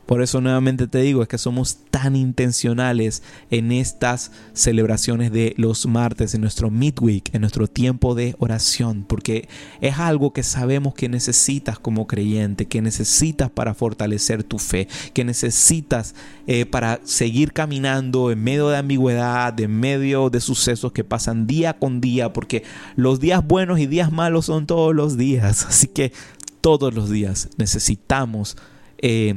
Por 0.06 0.22
eso 0.22 0.40
nuevamente 0.40 0.86
te 0.86 1.00
digo, 1.00 1.22
es 1.22 1.28
que 1.28 1.36
somos 1.36 1.78
tan 1.90 2.14
intencionales 2.14 3.22
en 3.50 3.72
estas 3.72 4.30
celebraciones 4.52 5.32
de 5.32 5.54
los 5.56 5.86
martes, 5.86 6.34
en 6.34 6.40
nuestro 6.40 6.70
midweek, 6.70 7.34
en 7.34 7.40
nuestro 7.40 7.66
tiempo 7.66 8.14
de 8.14 8.36
oración, 8.38 9.04
porque 9.06 9.48
es 9.80 9.98
algo 9.98 10.32
que 10.32 10.44
sabemos 10.44 10.94
que 10.94 11.08
necesitas 11.08 11.80
como 11.80 12.06
creyente, 12.06 12.66
que 12.66 12.80
necesitas 12.82 13.50
para 13.50 13.74
fortalecer 13.74 14.44
tu 14.44 14.58
fe, 14.58 14.86
que 15.12 15.24
necesitas 15.24 16.14
eh, 16.46 16.66
para 16.66 17.00
seguir 17.02 17.52
caminando 17.52 18.30
en 18.30 18.42
medio 18.42 18.68
de 18.68 18.76
ambigüedad, 18.76 19.58
en 19.58 19.78
medio 19.78 20.30
de 20.30 20.40
sucesos 20.40 20.92
que 20.92 21.02
pasan 21.02 21.48
día 21.48 21.78
con 21.78 22.00
día, 22.00 22.32
porque 22.32 22.62
los 22.94 23.18
días 23.18 23.44
buenos 23.44 23.80
y 23.80 23.86
días 23.86 24.12
malos 24.12 24.46
son 24.46 24.66
todos 24.66 24.94
los 24.94 25.16
días, 25.16 25.66
así 25.68 25.88
que 25.88 26.12
todos 26.60 26.94
los 26.94 27.10
días 27.10 27.48
necesitamos... 27.56 28.56
Eh, 28.98 29.34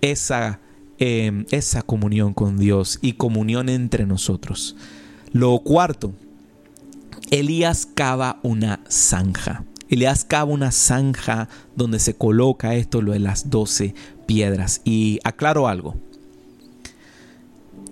esa, 0.00 0.60
em, 0.98 1.44
esa 1.50 1.82
comunión 1.82 2.32
con 2.34 2.58
Dios 2.58 2.98
y 3.02 3.14
comunión 3.14 3.68
entre 3.68 4.06
nosotros. 4.06 4.76
Lo 5.32 5.58
cuarto, 5.60 6.12
Elías 7.30 7.88
cava 7.94 8.40
una 8.42 8.80
zanja. 8.88 9.64
Elías 9.88 10.24
cava 10.24 10.52
una 10.52 10.72
zanja 10.72 11.48
donde 11.76 11.98
se 11.98 12.14
coloca 12.14 12.74
esto, 12.74 13.02
lo 13.02 13.12
de 13.12 13.18
las 13.18 13.50
doce 13.50 13.94
piedras. 14.26 14.80
Y 14.84 15.18
aclaro 15.24 15.68
algo. 15.68 15.96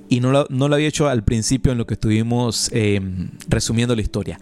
Y 0.08 0.20
no 0.20 0.30
lo, 0.30 0.46
no 0.50 0.68
lo 0.68 0.76
había 0.76 0.86
hecho 0.88 1.08
al 1.08 1.24
principio 1.24 1.72
en 1.72 1.78
lo 1.78 1.86
que 1.86 1.94
estuvimos 1.94 2.70
em, 2.72 3.30
resumiendo 3.48 3.96
la 3.96 4.02
historia. 4.02 4.38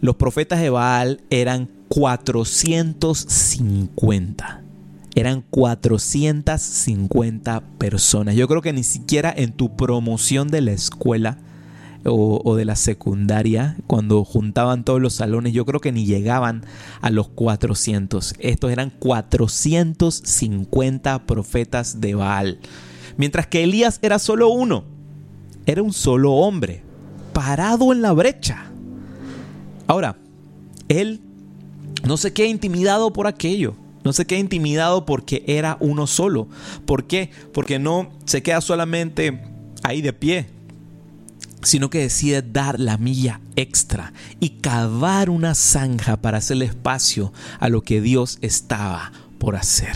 Los 0.00 0.16
profetas 0.16 0.60
de 0.60 0.70
Baal 0.70 1.20
eran 1.30 1.68
450 1.88 4.63
eran 5.14 5.42
450 5.42 7.62
personas. 7.78 8.34
Yo 8.34 8.48
creo 8.48 8.62
que 8.62 8.72
ni 8.72 8.82
siquiera 8.82 9.32
en 9.34 9.52
tu 9.52 9.76
promoción 9.76 10.48
de 10.48 10.60
la 10.60 10.72
escuela 10.72 11.38
o, 12.06 12.56
de 12.56 12.66
la 12.66 12.76
secundaria, 12.76 13.78
cuando 13.86 14.22
juntaban 14.24 14.84
todos 14.84 15.00
los 15.00 15.14
salones, 15.14 15.54
yo 15.54 15.64
creo 15.64 15.80
que 15.80 15.92
ni 15.92 16.04
llegaban 16.04 16.66
a 17.00 17.08
los 17.10 17.28
400. 17.28 18.34
Estos 18.40 18.70
eran 18.70 18.90
450 18.90 21.24
profetas 21.24 22.02
de 22.02 22.14
Baal. 22.14 22.58
Mientras 23.16 23.46
que 23.46 23.64
Elías 23.64 24.00
era 24.02 24.18
solo 24.18 24.50
uno. 24.50 24.84
Era 25.66 25.82
un 25.82 25.94
solo 25.94 26.32
hombre, 26.32 26.82
parado 27.32 27.90
en 27.90 28.02
la 28.02 28.12
brecha. 28.12 28.66
Ahora, 29.86 30.18
él 30.88 31.22
no 32.06 32.18
se 32.18 32.34
queda 32.34 32.48
intimidado 32.48 33.14
por 33.14 33.26
aquello 33.26 33.76
no 34.04 34.12
se 34.12 34.26
queda 34.26 34.38
intimidado 34.38 35.06
porque 35.06 35.42
era 35.46 35.76
uno 35.80 36.06
solo. 36.06 36.48
¿Por 36.84 37.06
qué? 37.06 37.30
Porque 37.52 37.78
no 37.78 38.12
se 38.26 38.42
queda 38.42 38.60
solamente 38.60 39.42
ahí 39.82 40.02
de 40.02 40.12
pie, 40.12 40.46
sino 41.62 41.90
que 41.90 42.00
decide 42.00 42.42
dar 42.42 42.78
la 42.78 42.98
milla 42.98 43.40
extra 43.56 44.12
y 44.40 44.60
cavar 44.60 45.30
una 45.30 45.54
zanja 45.54 46.18
para 46.18 46.38
hacerle 46.38 46.66
espacio 46.66 47.32
a 47.58 47.68
lo 47.68 47.82
que 47.82 48.00
Dios 48.00 48.38
estaba 48.42 49.12
por 49.38 49.56
hacer. 49.56 49.92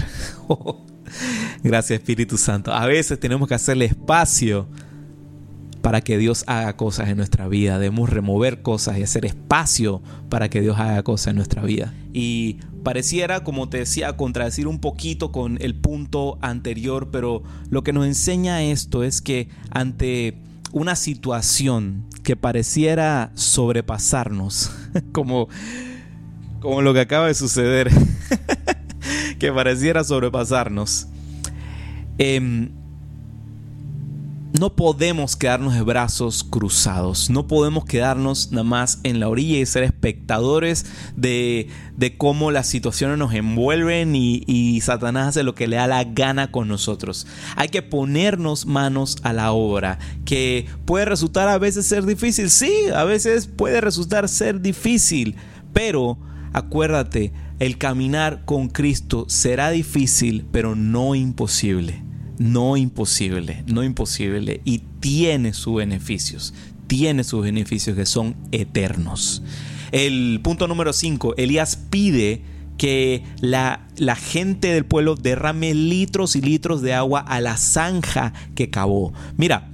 Gracias 1.63 2.01
Espíritu 2.01 2.39
Santo. 2.39 2.73
A 2.73 2.87
veces 2.87 3.21
tenemos 3.21 3.49
que 3.49 3.55
hacerle 3.55 3.85
espacio 3.87 4.67
para 5.83 6.01
que 6.01 6.19
Dios 6.19 6.45
haga 6.47 6.77
cosas 6.77 7.09
en 7.09 7.17
nuestra 7.17 7.49
vida. 7.49 7.79
Debemos 7.79 8.11
remover 8.11 8.63
cosas 8.63 8.99
y 8.99 9.03
hacer 9.03 9.25
espacio 9.25 10.03
para 10.29 10.49
que 10.49 10.61
Dios 10.61 10.79
haga 10.79 11.03
cosas 11.03 11.29
en 11.29 11.37
nuestra 11.37 11.63
vida. 11.63 11.95
Y 12.13 12.59
pareciera, 12.89 13.45
como 13.45 13.69
te 13.69 13.81
decía, 13.81 14.17
contradecir 14.17 14.67
un 14.67 14.79
poquito 14.79 15.31
con 15.31 15.59
el 15.61 15.75
punto 15.75 16.39
anterior, 16.41 17.11
pero 17.11 17.43
lo 17.69 17.83
que 17.83 17.93
nos 17.93 18.07
enseña 18.07 18.63
esto 18.63 19.05
es 19.05 19.21
que 19.21 19.51
ante 19.69 20.39
una 20.73 20.97
situación 20.97 22.07
que 22.23 22.35
pareciera 22.35 23.31
sobrepasarnos, 23.35 24.71
como, 25.13 25.49
como 26.61 26.81
lo 26.81 26.95
que 26.95 27.01
acaba 27.01 27.27
de 27.27 27.35
suceder, 27.35 27.91
que 29.39 29.53
pareciera 29.53 30.03
sobrepasarnos, 30.03 31.09
eh, 32.17 32.71
no 34.59 34.75
podemos 34.75 35.37
quedarnos 35.37 35.75
de 35.75 35.83
brazos 35.83 36.43
cruzados, 36.43 37.31
no 37.31 37.47
podemos 37.47 37.85
quedarnos 37.85 38.51
nada 38.51 38.65
más 38.65 39.01
en 39.05 39.21
la 39.21 39.29
orilla 39.29 39.59
y 39.59 39.67
ser 39.67 39.85
espectadores 39.85 40.87
de, 41.17 41.69
cómo 42.17 42.51
las 42.51 42.67
situaciones 42.67 43.19
nos 43.19 43.35
envuelven 43.35 44.17
y, 44.17 44.43
y, 44.47 44.81
Satanás 44.81 45.29
hace 45.29 45.43
lo 45.43 45.55
que 45.55 45.69
le 45.69 45.77
da 45.77 45.87
la 45.87 46.05
gana 46.05 46.51
con 46.51 46.69
nosotros. 46.69 47.27
Hay 47.57 47.69
que 47.69 47.83
ponernos 47.83 48.67
manos 48.67 49.19
a 49.23 49.33
la 49.33 49.53
obra, 49.53 49.99
que 50.25 50.67
puede 50.85 51.05
resultar 51.05 51.49
a 51.49 51.59
veces 51.59 51.87
ser 51.87 52.05
difícil, 52.05 52.51
sí, 52.51 52.73
a 52.95 53.05
veces 53.05 53.47
puede 53.47 53.81
resultar 53.81 54.29
ser 54.29 54.61
difícil, 54.61 55.37
pero 55.73 56.19
acuérdate, 56.53 57.33
el 57.59 57.79
caminar 57.79 58.45
con 58.45 58.69
Cristo 58.69 59.27
será 59.29 59.71
difícil, 59.71 60.47
pero 60.51 60.75
no 60.75 61.15
imposible 61.15 62.08
no 62.39 62.77
imposible, 62.77 63.65
no 63.67 63.83
imposible 63.83 64.61
y 64.65 64.81
tiene 65.01 65.53
sus 65.53 65.77
beneficios, 65.77 66.55
tiene 66.87 67.25
sus 67.25 67.45
beneficios 67.45 67.97
que 67.97 68.07
son 68.07 68.37
eternos. 68.53 69.43
El 69.93 70.41
punto 70.43 70.69
número 70.69 70.93
5, 70.93 71.35
Elías 71.37 71.77
pide 71.77 72.43
que 72.77 73.25
la, 73.41 73.89
la, 73.97 74.15
gente 74.15 74.69
del 74.69 74.85
pueblo 74.85 75.17
derrame 75.17 75.75
litros 75.75 76.37
y 76.37 76.41
litros 76.41 76.81
de 76.81 76.95
agua 76.95 77.21
a 77.21 77.41
la 77.41 77.57
zanja 77.57 78.33
que 78.55 78.71
cavó. 78.71 79.13
Mira, 79.37 79.71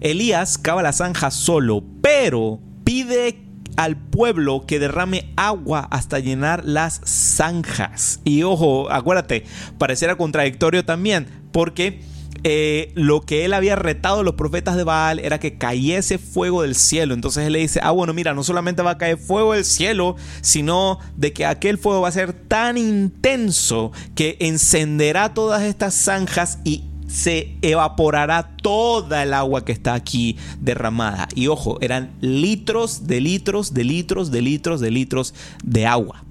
Elías 0.00 0.56
cava 0.56 0.82
la 0.82 0.92
zanja 0.92 1.30
solo, 1.30 1.84
pero 2.00 2.60
pide 2.84 3.46
al 3.76 3.96
pueblo 3.96 4.64
que 4.66 4.78
derrame 4.78 5.32
agua 5.36 5.86
hasta 5.90 6.18
llenar 6.18 6.64
las 6.64 7.00
zanjas. 7.04 8.20
Y 8.24 8.42
ojo, 8.42 8.90
acuérdate, 8.90 9.44
pareciera 9.78 10.16
contradictorio 10.16 10.84
también, 10.84 11.26
porque 11.56 12.00
eh, 12.44 12.92
lo 12.96 13.22
que 13.22 13.46
él 13.46 13.54
había 13.54 13.76
retado 13.76 14.20
a 14.20 14.22
los 14.22 14.34
profetas 14.34 14.76
de 14.76 14.84
Baal 14.84 15.20
era 15.20 15.40
que 15.40 15.56
cayese 15.56 16.18
fuego 16.18 16.60
del 16.60 16.74
cielo. 16.74 17.14
Entonces 17.14 17.46
él 17.46 17.54
le 17.54 17.60
dice, 17.60 17.80
ah, 17.82 17.92
bueno, 17.92 18.12
mira, 18.12 18.34
no 18.34 18.44
solamente 18.44 18.82
va 18.82 18.90
a 18.90 18.98
caer 18.98 19.16
fuego 19.16 19.54
del 19.54 19.64
cielo, 19.64 20.16
sino 20.42 20.98
de 21.16 21.32
que 21.32 21.46
aquel 21.46 21.78
fuego 21.78 22.02
va 22.02 22.08
a 22.08 22.12
ser 22.12 22.34
tan 22.34 22.76
intenso 22.76 23.90
que 24.14 24.36
encenderá 24.38 25.32
todas 25.32 25.62
estas 25.62 25.94
zanjas 25.94 26.58
y 26.62 26.84
se 27.08 27.56
evaporará 27.62 28.54
toda 28.62 29.22
el 29.22 29.32
agua 29.32 29.64
que 29.64 29.72
está 29.72 29.94
aquí 29.94 30.36
derramada. 30.60 31.26
Y 31.34 31.46
ojo, 31.46 31.78
eran 31.80 32.10
litros 32.20 33.06
de 33.06 33.22
litros 33.22 33.72
de 33.72 33.84
litros 33.84 34.30
de 34.30 34.42
litros 34.42 34.80
de 34.82 34.90
litros 34.90 35.32
de 35.64 35.86
agua. 35.86 36.22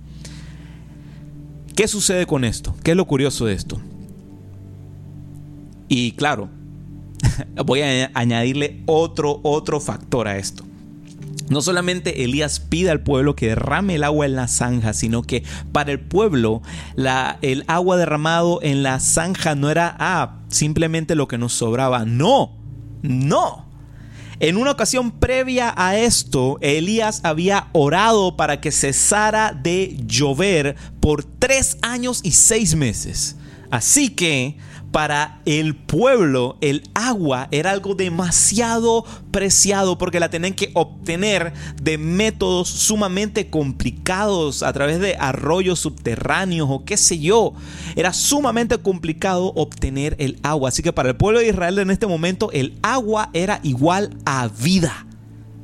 ¿Qué 1.75 1.88
sucede 1.88 2.27
con 2.27 2.44
esto? 2.44 2.75
¿Qué 2.83 2.92
es 2.92 2.98
lo 2.98 3.05
curioso 3.05 3.48
de 3.48 3.55
esto? 3.55 3.81
Y 5.87 6.13
claro, 6.13 6.50
voy 7.65 7.81
a 7.81 8.11
añadirle 8.13 8.81
otro, 8.85 9.39
otro 9.43 9.79
factor 9.79 10.27
a 10.27 10.37
esto. 10.37 10.63
No 11.48 11.61
solamente 11.61 12.24
Elías 12.24 12.59
pide 12.59 12.89
al 12.89 13.01
pueblo 13.01 13.35
que 13.35 13.50
derrame 13.50 13.95
el 13.95 14.03
agua 14.03 14.25
en 14.25 14.35
la 14.35 14.48
zanja, 14.48 14.93
sino 14.93 15.21
que 15.21 15.43
para 15.71 15.91
el 15.91 16.00
pueblo 16.00 16.63
la, 16.95 17.37
el 17.43 17.63
agua 17.67 17.98
derramado 17.98 18.59
en 18.63 18.81
la 18.81 19.00
zanja 19.00 19.53
no 19.53 19.69
era 19.69 19.95
ah, 20.00 20.39
simplemente 20.48 21.13
lo 21.13 21.27
que 21.27 21.37
nos 21.37 21.53
sobraba. 21.53 22.03
No, 22.05 22.57
no. 23.03 23.65
En 24.39 24.57
una 24.57 24.71
ocasión 24.71 25.11
previa 25.11 25.74
a 25.77 25.98
esto, 25.98 26.57
Elías 26.61 27.21
había 27.24 27.67
orado 27.74 28.35
para 28.35 28.59
que 28.59 28.71
cesara 28.71 29.53
de 29.53 29.98
llover 30.05 30.75
por 31.00 31.24
tres 31.24 31.77
años 31.83 32.21
y 32.24 32.31
seis 32.31 32.75
meses. 32.75 33.37
Así 33.69 34.09
que 34.09 34.57
para 34.96 35.42
el 35.44 35.75
pueblo 35.75 36.58
el 36.62 36.84
agua 36.94 37.50
era 37.51 37.72
algo 37.72 37.96
demasiado 37.96 39.03
preciado 39.29 39.98
porque 39.98 40.22
la 40.22 40.29
tenían 40.29 40.53
que 40.53 40.72
obtener 40.74 41.51
de 41.84 41.98
métodos 41.98 42.70
sumamente 42.70 43.50
complicados 43.50 44.64
a 44.64 44.72
través 44.72 45.01
de 45.01 45.18
arroyos 45.20 45.81
subterráneos 45.81 46.70
o 46.72 46.86
qué 46.86 46.96
sé 46.96 47.20
yo. 47.20 47.55
Era 47.98 48.14
sumamente 48.14 48.77
complicado 48.77 49.51
obtener 49.58 50.16
el 50.18 50.40
agua. 50.44 50.70
Así 50.70 50.81
que 50.81 50.94
para 50.94 51.10
el 51.10 51.18
pueblo 51.18 51.40
de 51.40 51.50
Israel 51.50 51.77
en 51.79 51.92
este 51.92 52.08
momento 52.08 52.50
el 52.53 52.79
agua 52.81 53.31
era 53.34 53.60
igual 53.64 54.16
a 54.24 54.48
vida. 54.48 55.05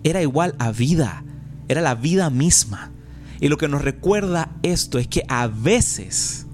Era 0.04 0.22
igual 0.22 0.56
a 0.60 0.74
vida. 0.74 1.24
Era 1.70 1.80
la 1.80 1.96
vida 1.96 2.30
misma. 2.30 2.92
Y 3.40 3.48
lo 3.48 3.56
que 3.56 3.70
nos 3.70 3.82
recuerda 3.82 4.52
esto 4.62 5.00
es 5.00 5.08
que 5.08 5.24
a 5.30 5.48
veces 5.48 6.48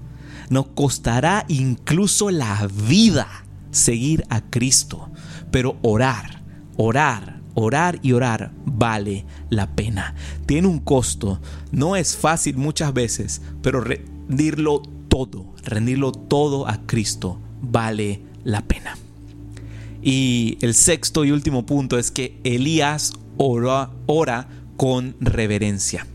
nos 0.50 0.68
costará 0.68 1.44
incluso 1.48 2.30
la 2.30 2.68
vida 2.88 3.28
seguir 3.70 4.24
a 4.28 4.40
Cristo. 4.40 5.10
Pero 5.50 5.78
orar, 5.82 6.42
orar, 6.76 7.40
orar 7.54 7.98
y 8.02 8.12
orar 8.12 8.52
vale 8.64 9.24
la 9.50 9.74
pena. 9.74 10.14
Tiene 10.46 10.68
un 10.68 10.80
costo. 10.80 11.40
No 11.72 11.96
es 11.96 12.16
fácil 12.16 12.56
muchas 12.56 12.92
veces, 12.92 13.42
pero 13.62 13.80
rendirlo 13.80 14.82
todo, 15.08 15.54
rendirlo 15.64 16.12
todo 16.12 16.68
a 16.68 16.78
Cristo 16.86 17.40
vale 17.60 18.22
la 18.44 18.62
pena. 18.62 18.96
Y 20.02 20.58
el 20.60 20.74
sexto 20.74 21.24
y 21.24 21.32
último 21.32 21.66
punto 21.66 21.98
es 21.98 22.10
que 22.10 22.38
Elías 22.44 23.12
ora, 23.36 23.90
ora 24.06 24.48
con 24.76 25.16
reverencia. 25.20 26.06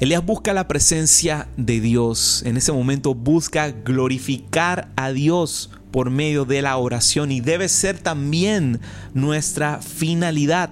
Elías 0.00 0.26
busca 0.26 0.52
la 0.52 0.66
presencia 0.66 1.46
de 1.56 1.80
Dios. 1.80 2.42
En 2.44 2.56
ese 2.56 2.72
momento 2.72 3.14
busca 3.14 3.70
glorificar 3.70 4.88
a 4.96 5.12
Dios 5.12 5.70
por 5.92 6.10
medio 6.10 6.44
de 6.44 6.62
la 6.62 6.76
oración 6.76 7.30
y 7.30 7.40
debe 7.40 7.68
ser 7.68 7.98
también 7.98 8.80
nuestra 9.12 9.80
finalidad. 9.80 10.70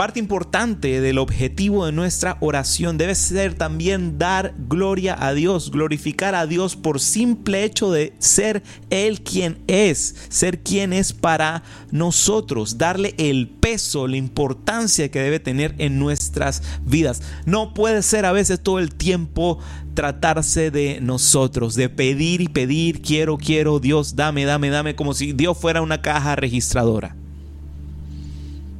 Parte 0.00 0.18
importante 0.18 1.02
del 1.02 1.18
objetivo 1.18 1.84
de 1.84 1.92
nuestra 1.92 2.38
oración 2.40 2.96
debe 2.96 3.14
ser 3.14 3.52
también 3.52 4.16
dar 4.16 4.54
gloria 4.56 5.14
a 5.22 5.34
Dios, 5.34 5.70
glorificar 5.70 6.34
a 6.34 6.46
Dios 6.46 6.74
por 6.74 7.00
simple 7.00 7.64
hecho 7.64 7.92
de 7.92 8.14
ser 8.18 8.62
Él 8.88 9.20
quien 9.20 9.58
es, 9.66 10.16
ser 10.30 10.60
quien 10.62 10.94
es 10.94 11.12
para 11.12 11.64
nosotros, 11.90 12.78
darle 12.78 13.14
el 13.18 13.46
peso, 13.46 14.08
la 14.08 14.16
importancia 14.16 15.10
que 15.10 15.20
debe 15.20 15.38
tener 15.38 15.74
en 15.76 15.98
nuestras 15.98 16.62
vidas. 16.82 17.20
No 17.44 17.74
puede 17.74 18.00
ser 18.00 18.24
a 18.24 18.32
veces 18.32 18.58
todo 18.62 18.78
el 18.78 18.94
tiempo 18.94 19.58
tratarse 19.92 20.70
de 20.70 21.02
nosotros, 21.02 21.74
de 21.74 21.90
pedir 21.90 22.40
y 22.40 22.48
pedir, 22.48 23.02
quiero, 23.02 23.36
quiero, 23.36 23.80
Dios, 23.80 24.16
dame, 24.16 24.46
dame, 24.46 24.70
dame, 24.70 24.96
como 24.96 25.12
si 25.12 25.34
Dios 25.34 25.58
fuera 25.58 25.82
una 25.82 26.00
caja 26.00 26.36
registradora. 26.36 27.16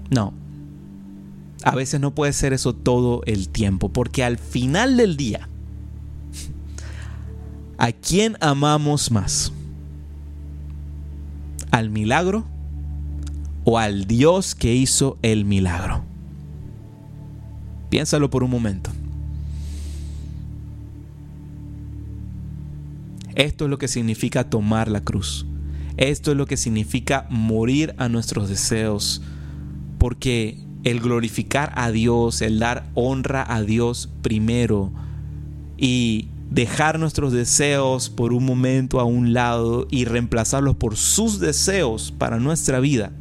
No, 0.09 0.40
a 1.63 1.75
veces 1.75 2.01
no 2.01 2.15
puede 2.15 2.33
ser 2.33 2.53
eso 2.53 2.75
todo 2.75 3.23
el 3.27 3.49
tiempo, 3.49 3.89
porque 3.89 4.25
al 4.25 4.39
final 4.39 4.97
del 4.97 5.17
día, 5.17 5.49
¿a 7.79 7.93
quién 7.93 8.37
amamos 8.41 9.11
más? 9.11 9.53
¿Al 11.71 11.91
milagro 11.91 12.45
o 13.65 13.79
al 13.79 14.07
Dios 14.07 14.55
que 14.55 14.75
hizo 14.75 15.19
el 15.23 15.45
milagro? 15.45 16.05
Piénsalo 17.91 18.31
por 18.31 18.43
un 18.45 18.51
momento. 18.51 18.91
Esto 23.35 23.65
es 23.65 23.71
lo 23.71 23.79
que 23.79 23.89
significa 23.89 24.49
tomar 24.49 24.89
la 24.89 25.03
cruz. 25.03 25.47
Esto 25.97 26.31
es 26.31 26.37
lo 26.37 26.47
que 26.47 26.57
significa 26.57 27.27
morir 27.31 27.95
a 27.99 28.09
nuestros 28.09 28.49
deseos. 28.49 29.23
Porque 29.99 30.59
el 30.85 31.01
glorificar 31.01 31.73
a 31.77 31.91
Dios, 31.91 32.43
el 32.43 32.59
dar 32.59 32.87
honra 32.95 33.45
a 33.49 33.63
Dios 33.63 34.09
primero 34.23 34.93
y 35.77 36.29
dejar 36.51 36.99
nuestros 36.99 37.33
deseos 37.33 38.11
por 38.11 38.33
un 38.33 38.45
momento 38.45 39.01
a 39.01 39.05
un 39.05 39.33
lado 39.33 39.87
y 39.91 40.05
reemplazarlos 40.05 40.77
por 40.77 40.97
sus 40.97 41.39
deseos 41.39 42.13
para 42.17 42.39
nuestra 42.39 42.81
vida, 42.81 43.13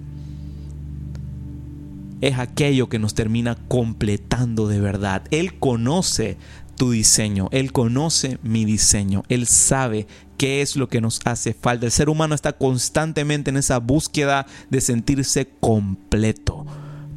es 2.22 2.38
aquello 2.38 2.90
que 2.90 3.00
nos 3.00 3.14
termina 3.14 3.56
completando 3.68 4.68
de 4.68 4.82
verdad. 4.82 5.24
Él 5.32 5.58
conoce 5.58 6.38
tu 6.76 6.92
diseño, 6.92 7.50
Él 7.52 7.72
conoce 7.72 8.40
mi 8.42 8.66
diseño, 8.66 9.24
Él 9.30 9.48
sabe 9.48 10.08
qué 10.38 10.62
es 10.62 10.76
lo 10.76 10.88
que 10.88 11.02
nos 11.02 11.20
hace 11.26 11.54
falta. 11.54 11.86
El 11.86 11.92
ser 11.92 12.10
humano 12.10 12.36
está 12.36 12.54
constantemente 12.54 13.50
en 13.50 13.58
esa 13.58 13.80
búsqueda 13.80 14.48
de 14.70 14.82
sentirse 14.82 15.50
completo. 15.60 16.66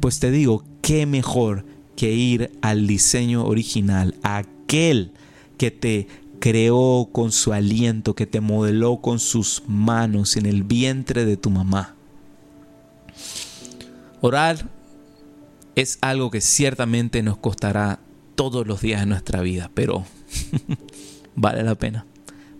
Pues 0.03 0.19
te 0.19 0.31
digo, 0.31 0.65
qué 0.81 1.05
mejor 1.05 1.63
que 1.95 2.11
ir 2.11 2.51
al 2.61 2.87
diseño 2.87 3.45
original, 3.45 4.15
aquel 4.21 5.13
que 5.57 5.71
te 5.71 6.09
creó 6.41 7.07
con 7.09 7.31
su 7.31 7.53
aliento, 7.53 8.13
que 8.13 8.25
te 8.25 8.41
modeló 8.41 8.97
con 8.97 9.17
sus 9.17 9.63
manos 9.65 10.35
en 10.35 10.45
el 10.45 10.63
vientre 10.63 11.23
de 11.23 11.37
tu 11.37 11.49
mamá. 11.51 11.95
Orar 14.19 14.67
es 15.75 15.99
algo 16.01 16.31
que 16.31 16.41
ciertamente 16.41 17.23
nos 17.23 17.37
costará 17.37 18.01
todos 18.35 18.67
los 18.67 18.81
días 18.81 18.99
de 18.99 19.05
nuestra 19.05 19.39
vida, 19.39 19.71
pero 19.73 20.03
vale 21.37 21.63
la 21.63 21.75
pena, 21.75 22.05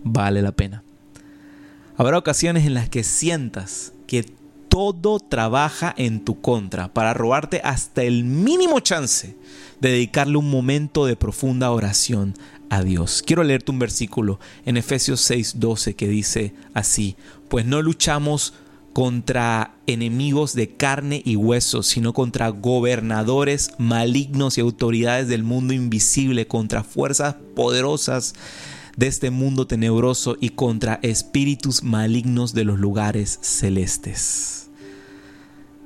vale 0.01 0.41
la 0.41 0.53
pena. 0.53 0.81
Habrá 1.97 2.17
ocasiones 2.17 2.65
en 2.65 2.73
las 2.73 2.87
que 2.87 3.03
sientas 3.03 3.91
que 4.07 4.42
todo 4.73 5.19
trabaja 5.19 5.93
en 5.95 6.25
tu 6.25 6.41
contra 6.41 6.91
para 6.91 7.13
robarte 7.13 7.61
hasta 7.63 8.01
el 8.01 8.23
mínimo 8.23 8.79
chance 8.79 9.37
de 9.79 9.91
dedicarle 9.91 10.37
un 10.37 10.49
momento 10.49 11.05
de 11.05 11.15
profunda 11.15 11.69
oración 11.69 12.33
a 12.71 12.81
Dios. 12.81 13.21
Quiero 13.23 13.43
leerte 13.43 13.71
un 13.71 13.77
versículo 13.77 14.39
en 14.65 14.77
Efesios 14.77 15.21
6:12 15.29 15.95
que 15.95 16.07
dice 16.07 16.55
así, 16.73 17.15
pues 17.49 17.67
no 17.67 17.83
luchamos 17.83 18.55
contra 18.93 19.75
enemigos 19.85 20.55
de 20.55 20.75
carne 20.75 21.21
y 21.23 21.35
hueso, 21.35 21.83
sino 21.83 22.13
contra 22.13 22.49
gobernadores 22.49 23.73
malignos 23.77 24.57
y 24.57 24.61
autoridades 24.61 25.27
del 25.27 25.43
mundo 25.43 25.75
invisible, 25.75 26.47
contra 26.47 26.83
fuerzas 26.83 27.35
poderosas 27.55 28.33
de 28.97 29.05
este 29.05 29.29
mundo 29.29 29.67
tenebroso 29.67 30.35
y 30.41 30.49
contra 30.49 30.99
espíritus 31.03 31.83
malignos 31.83 32.55
de 32.55 32.63
los 32.63 32.79
lugares 32.79 33.37
celestes. 33.43 34.62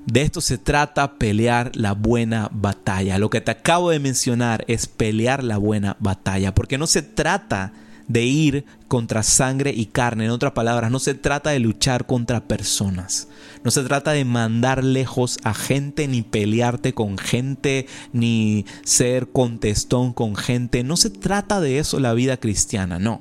De 0.07 0.21
esto 0.21 0.39
se 0.39 0.57
trata 0.57 1.15
pelear 1.15 1.71
la 1.75 1.91
buena 1.91 2.49
batalla. 2.53 3.19
Lo 3.19 3.29
que 3.29 3.41
te 3.41 3.51
acabo 3.51 3.89
de 3.89 3.99
mencionar 3.99 4.63
es 4.69 4.87
pelear 4.87 5.43
la 5.43 5.57
buena 5.57 5.97
batalla, 5.99 6.55
porque 6.55 6.77
no 6.77 6.87
se 6.87 7.01
trata 7.01 7.73
de 8.07 8.23
ir 8.23 8.65
contra 8.87 9.21
sangre 9.21 9.73
y 9.75 9.87
carne. 9.87 10.23
En 10.23 10.31
otras 10.31 10.53
palabras, 10.53 10.91
no 10.91 10.99
se 10.99 11.13
trata 11.13 11.49
de 11.49 11.59
luchar 11.59 12.05
contra 12.05 12.39
personas. 12.39 13.27
No 13.65 13.71
se 13.71 13.83
trata 13.83 14.11
de 14.11 14.23
mandar 14.23 14.81
lejos 14.81 15.39
a 15.43 15.53
gente, 15.53 16.07
ni 16.07 16.21
pelearte 16.21 16.93
con 16.93 17.17
gente, 17.17 17.85
ni 18.13 18.65
ser 18.85 19.27
contestón 19.27 20.13
con 20.13 20.37
gente. 20.37 20.85
No 20.85 20.95
se 20.95 21.09
trata 21.09 21.59
de 21.59 21.79
eso 21.79 21.99
la 21.99 22.13
vida 22.13 22.37
cristiana, 22.37 22.97
no. 22.97 23.19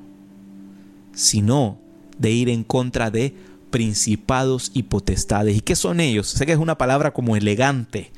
Sino 1.13 1.81
de 2.17 2.31
ir 2.31 2.49
en 2.49 2.63
contra 2.63 3.11
de 3.11 3.35
principados 3.77 4.71
y 4.73 4.85
potestades. 4.85 5.55
¿Y 5.55 5.61
qué 5.61 5.77
son 5.77 6.01
ellos? 6.01 6.29
Sé 6.29 6.47
que 6.47 6.53
es 6.53 6.59
una 6.59 6.79
palabra 6.79 7.13
como 7.13 7.37
elegante, 7.37 8.11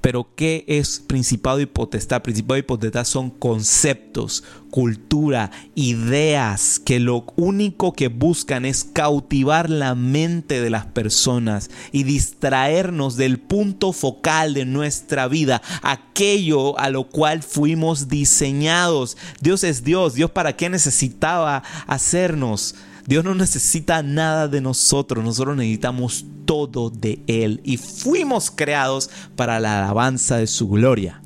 pero 0.00 0.28
¿qué 0.36 0.64
es 0.68 1.02
principado 1.04 1.58
y 1.58 1.66
potestad? 1.66 2.22
Principado 2.22 2.58
y 2.58 2.62
potestad 2.62 3.04
son 3.04 3.28
conceptos, 3.28 4.44
cultura, 4.70 5.50
ideas 5.74 6.78
que 6.78 7.00
lo 7.00 7.24
único 7.34 7.92
que 7.92 8.06
buscan 8.06 8.64
es 8.64 8.84
cautivar 8.84 9.68
la 9.68 9.96
mente 9.96 10.60
de 10.60 10.70
las 10.70 10.86
personas 10.86 11.70
y 11.90 12.04
distraernos 12.04 13.16
del 13.16 13.40
punto 13.40 13.92
focal 13.92 14.54
de 14.54 14.64
nuestra 14.64 15.26
vida, 15.26 15.60
aquello 15.82 16.78
a 16.78 16.88
lo 16.88 17.08
cual 17.08 17.42
fuimos 17.42 18.06
diseñados. 18.06 19.16
Dios 19.40 19.64
es 19.64 19.82
Dios. 19.82 20.14
Dios 20.14 20.30
para 20.30 20.54
qué 20.54 20.70
necesitaba 20.70 21.64
hacernos 21.88 22.76
Dios 23.10 23.24
no 23.24 23.34
necesita 23.34 24.04
nada 24.04 24.46
de 24.46 24.60
nosotros, 24.60 25.24
nosotros 25.24 25.56
necesitamos 25.56 26.26
todo 26.44 26.90
de 26.90 27.20
Él 27.26 27.60
y 27.64 27.76
fuimos 27.76 28.52
creados 28.52 29.10
para 29.34 29.58
la 29.58 29.80
alabanza 29.80 30.36
de 30.36 30.46
su 30.46 30.68
gloria, 30.68 31.20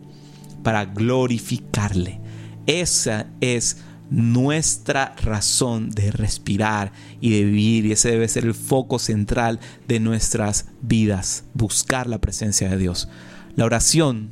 para 0.63 0.87
glorificarle. 0.87 2.23
Esa 2.65 3.27
es 3.43 3.83
nuestra 4.09 5.15
razón 5.23 5.91
de 5.91 6.11
respirar 6.11 6.91
y 7.21 7.33
de 7.33 7.45
vivir 7.45 7.85
y 7.85 7.93
ese 7.93 8.13
debe 8.13 8.29
ser 8.29 8.47
el 8.47 8.55
foco 8.55 8.99
central 8.99 9.61
de 9.87 10.01
nuestras 10.01 10.69
vidas, 10.81 11.45
buscar 11.53 12.07
la 12.07 12.19
presencia 12.19 12.71
de 12.71 12.79
Dios. 12.79 13.11
La 13.57 13.67
oración 13.67 14.31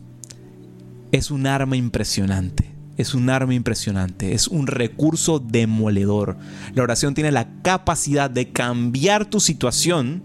es 1.11 1.31
un 1.31 1.47
arma 1.47 1.77
impresionante 1.77 2.72
es 2.97 3.15
un 3.15 3.31
arma 3.31 3.55
impresionante, 3.55 4.35
es 4.35 4.49
un 4.49 4.67
recurso 4.67 5.39
demoledor. 5.39 6.37
La 6.75 6.83
oración 6.83 7.15
tiene 7.15 7.33
la 7.33 7.49
capacidad 7.63 8.31
de 8.31 8.51
cambiar 8.51 9.27
tu 9.27 9.41
situación 9.41 10.23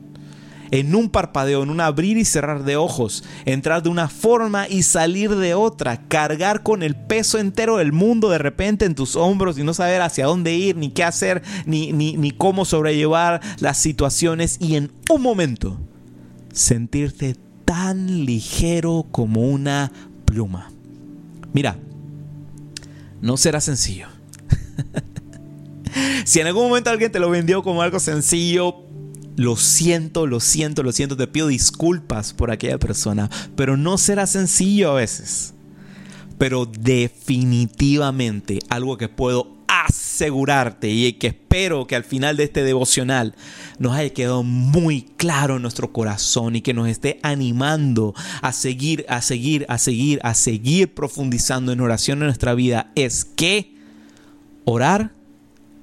en 0.72 0.96
un 0.96 1.10
parpadeo, 1.10 1.64
en 1.64 1.70
un 1.70 1.80
abrir 1.80 2.18
y 2.18 2.26
cerrar 2.26 2.64
de 2.64 2.76
ojos, 2.76 3.24
entrar 3.46 3.84
de 3.84 3.90
una 3.90 4.10
forma 4.10 4.68
y 4.68 4.84
salir 4.84 5.36
de 5.36 5.54
otra, 5.54 6.08
cargar 6.08 6.64
con 6.64 6.84
el 6.84 6.96
peso 6.96 7.40
entero 7.40 7.78
del 7.78 7.94
mundo 7.94 8.30
de 8.30 8.38
repente 8.38 8.86
en 8.86 8.96
tus 8.96 9.16
hombros 9.16 9.58
y 9.58 9.64
no 9.64 9.74
saber 9.74 10.02
hacia 10.02 10.26
dónde 10.26 10.56
ir, 10.56 10.76
ni 10.76 10.90
qué 10.90 11.04
hacer, 11.04 11.42
ni, 11.66 11.94
ni, 11.94 12.18
ni 12.18 12.32
cómo 12.32 12.66
sobrellevar 12.66 13.42
las 13.60 13.78
situaciones 13.78 14.58
y 14.60 14.76
en 14.76 14.92
un 15.10 15.22
momento 15.22 15.80
sentirte 16.52 17.36
tan 17.66 18.26
ligero 18.26 19.06
como 19.12 19.42
una 19.42 19.92
pluma. 20.26 20.72
Mira, 21.54 21.78
no 23.22 23.38
será 23.38 23.62
sencillo. 23.62 24.08
si 26.26 26.40
en 26.40 26.48
algún 26.48 26.70
momento 26.70 26.90
alguien 26.90 27.12
te 27.12 27.20
lo 27.20 27.30
vendió 27.30 27.64
como 27.64 27.82
algo 27.82 28.00
sencillo, 28.00 28.84
lo 29.36 29.56
siento, 29.56 30.26
lo 30.26 30.40
siento, 30.40 30.84
lo 30.84 30.92
siento, 30.92 31.16
te 31.16 31.28
pido 31.28 31.48
disculpas 31.48 32.34
por 32.34 32.52
aquella 32.52 32.80
persona, 32.80 33.30
pero 33.56 33.78
no 33.78 33.98
será 33.98 34.26
sencillo 34.26 34.92
a 34.92 34.96
veces. 34.96 35.54
Pero 36.38 36.66
definitivamente 36.66 38.60
algo 38.70 38.98
que 38.98 39.10
puedo 39.10 39.57
asegurarte 39.88 40.90
y 40.90 41.14
que 41.14 41.28
espero 41.28 41.88
que 41.88 41.96
al 41.96 42.04
final 42.04 42.38
de 42.38 42.44
este 42.44 42.64
devocional 42.64 43.36
nos 43.80 43.94
haya 43.94 44.14
quedado 44.14 44.44
muy 44.44 45.04
claro 45.18 45.56
en 45.56 45.62
nuestro 45.62 45.92
corazón 45.94 46.56
y 46.56 46.62
que 46.62 46.74
nos 46.74 46.88
esté 46.88 47.20
animando 47.24 48.14
a 48.42 48.52
seguir, 48.52 49.06
a 49.10 49.22
seguir, 49.22 49.66
a 49.70 49.78
seguir, 49.78 50.20
a 50.24 50.34
seguir 50.34 50.94
profundizando 50.94 51.72
en 51.72 51.82
oración 51.82 52.20
en 52.20 52.26
nuestra 52.26 52.54
vida 52.54 52.92
es 52.96 53.26
que 53.26 53.76
orar 54.66 55.12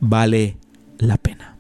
vale 0.01 0.57
la 0.99 1.17
pena. 1.17 1.54